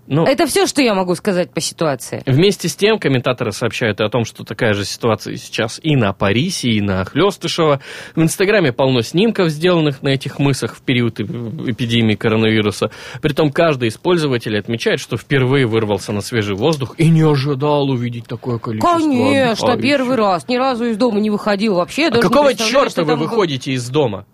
Ну, 0.07 0.24
Это 0.24 0.47
все, 0.47 0.66
что 0.66 0.83
я 0.83 0.95
могу 0.95 1.14
сказать 1.14 1.53
по 1.53 1.61
ситуации. 1.61 2.22
Вместе 2.26 2.68
с 2.68 2.74
тем 2.76 2.99
комментаторы 2.99 3.53
сообщают 3.53 4.01
о 4.01 4.09
том, 4.09 4.24
что 4.24 4.45
такая 4.45 4.74
же 4.74 4.85
ситуация 4.85 5.37
сейчас 5.37 5.78
и 5.83 5.95
на 5.97 6.12
Парисе, 6.12 6.70
и 6.70 6.81
на 6.81 7.05
Хлестышево. 7.05 7.81
В 8.16 8.20
Инстаграме 8.22 8.72
полно 8.72 9.03
снимков, 9.03 9.49
сделанных 9.51 10.03
на 10.03 10.09
этих 10.09 10.39
мысах 10.39 10.74
в 10.76 10.83
период 10.83 11.20
эп- 11.20 11.31
эпидемии 11.68 12.14
коронавируса. 12.16 12.91
Притом 13.22 13.53
каждый 13.53 13.89
из 13.89 13.97
пользователей 13.97 14.59
отмечает, 14.59 15.01
что 15.01 15.16
впервые 15.16 15.66
вырвался 15.66 16.12
на 16.12 16.20
свежий 16.20 16.57
воздух 16.57 16.95
и 16.99 17.09
не 17.09 17.22
ожидал 17.22 17.89
увидеть 17.91 18.26
такое 18.26 18.59
количество 18.59 18.95
Конечно, 18.99 19.72
отдыхающих. 19.72 19.83
первый 19.83 20.16
раз. 20.16 20.49
Ни 20.49 20.57
разу 20.57 20.87
из 20.87 20.97
дома 20.97 21.20
не 21.20 21.31
выходил 21.31 21.74
вообще. 21.76 22.09
А 22.09 22.18
какого 22.20 22.53
черта 22.55 23.03
вы 23.05 23.12
там 23.12 23.18
выходите 23.20 23.72
из 23.72 23.89
дома? 23.89 24.26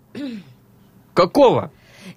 Какого? 1.13 1.71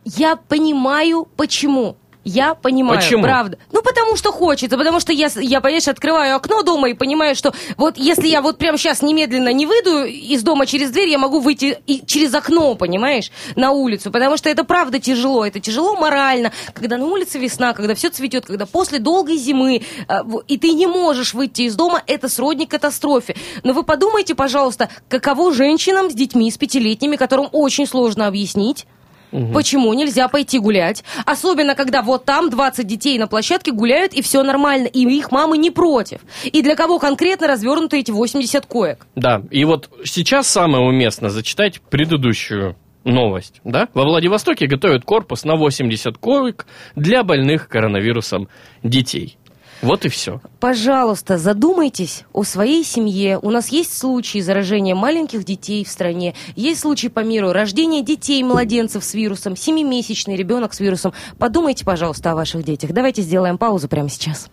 Я 0.05 0.37
понимаю, 0.37 1.27
почему. 1.37 1.97
Я 2.23 2.55
понимаю, 2.55 3.01
Почему? 3.01 3.23
правда. 3.23 3.57
Ну, 3.73 3.81
потому 3.83 4.15
что 4.17 4.31
хочется, 4.31 4.77
потому 4.77 5.01
что 5.01 5.11
я, 5.13 5.29
я, 5.37 5.61
понимаешь, 5.63 5.89
открываю 5.89 6.37
окно 6.37 6.63
дома 6.63 6.91
и 6.91 6.95
понимаю, 6.95 7.35
что 7.35 7.55
вот 7.79 7.97
если 7.97 8.29
я 8.29 8.43
вот 8.43 8.59
прямо 8.59 8.77
сейчас 8.77 9.01
немедленно 9.01 9.49
не 9.55 9.65
выйду 9.65 10.05
из 10.05 10.43
дома 10.43 10.67
через 10.67 10.91
дверь, 10.91 11.09
я 11.09 11.19
могу 11.19 11.41
выйти 11.41 11.79
и 11.87 12.05
через 12.05 12.35
окно, 12.35 12.75
понимаешь, 12.75 13.31
на 13.57 13.71
улицу, 13.71 14.11
потому 14.11 14.37
что 14.37 14.51
это 14.51 14.65
правда 14.65 14.99
тяжело, 14.99 15.47
это 15.47 15.61
тяжело 15.61 15.97
морально, 15.97 16.53
когда 16.75 16.99
на 16.99 17.07
улице 17.07 17.39
весна, 17.39 17.73
когда 17.73 17.95
все 17.95 18.11
цветет, 18.11 18.45
когда 18.45 18.67
после 18.67 18.99
долгой 18.99 19.39
зимы, 19.39 19.83
в- 20.07 20.43
и 20.47 20.59
ты 20.59 20.73
не 20.73 20.87
можешь 20.87 21.33
выйти 21.33 21.63
из 21.63 21.75
дома, 21.75 22.03
это 22.07 22.29
сродни 22.29 22.67
катастрофе. 22.67 23.35
Но 23.63 23.73
вы 23.73 23.83
подумайте, 23.83 24.35
пожалуйста, 24.35 24.91
каково 25.09 25.55
женщинам 25.55 26.11
с 26.11 26.15
детьми, 26.15 26.51
с 26.51 26.59
пятилетними, 26.59 27.17
которым 27.17 27.49
очень 27.53 27.87
сложно 27.87 28.27
объяснить, 28.27 28.87
Почему 29.31 29.93
нельзя 29.95 30.29
пойти 30.29 30.59
гулять? 30.59 31.05
Особенно, 31.25 31.75
когда 31.75 32.03
вот 32.03 32.25
там 32.25 32.51
20 32.51 32.87
детей 32.87 33.19
на 33.19 33.27
площадке 33.27 33.73
гуляют, 33.73 34.13
и 34.13 34.23
все 34.23 34.43
нормально, 34.43 34.87
и 34.87 35.01
их 35.01 35.31
мамы 35.31 35.59
не 35.59 35.71
против. 35.71 36.21
И 36.45 36.63
для 36.63 36.77
кого 36.77 36.99
конкретно 36.99 37.47
развернуты 37.47 37.99
эти 37.99 38.11
80 38.11 38.67
коек? 38.67 39.07
Да, 39.15 39.43
и 39.51 39.65
вот 39.65 39.91
сейчас 40.05 40.49
самое 40.49 40.85
уместно 40.85 41.31
зачитать 41.31 41.81
предыдущую 41.81 42.77
новость. 43.05 43.61
Да? 43.65 43.89
Во 43.95 44.05
Владивостоке 44.05 44.67
готовят 44.67 45.05
корпус 45.05 45.45
на 45.45 45.57
80 45.57 46.19
коек 46.19 46.67
для 46.97 47.23
больных 47.25 47.69
коронавирусом 47.69 48.49
детей. 48.83 49.39
Вот 49.83 50.05
и 50.05 50.09
все. 50.09 50.41
Пожалуйста, 50.59 51.39
задумайтесь 51.39 52.25
о 52.33 52.45
своей 52.45 52.85
семье. 52.85 53.39
У 53.41 53.51
нас 53.51 53.69
есть 53.69 53.97
случаи 53.97 54.39
заражения 54.41 54.95
маленьких 54.95 55.45
детей 55.45 55.85
в 55.85 55.89
стране. 55.89 56.35
Есть 56.55 56.81
случаи 56.81 57.09
по 57.09 57.21
миру 57.21 57.53
рождения 57.53 58.03
детей, 58.03 58.43
младенцев 58.43 59.03
с 59.05 59.15
вирусом, 59.15 59.57
семимесячный 59.57 60.37
ребенок 60.37 60.75
с 60.75 60.81
вирусом. 60.81 61.15
Подумайте, 61.39 61.85
пожалуйста, 61.85 62.33
о 62.33 62.35
ваших 62.35 62.63
детях. 62.63 62.93
Давайте 62.93 63.23
сделаем 63.23 63.57
паузу 63.57 63.89
прямо 63.89 64.09
сейчас. 64.09 64.49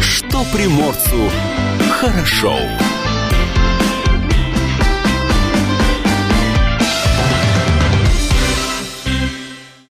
Что 0.00 0.44
приморцу 0.52 1.30
хорошо. 2.00 2.58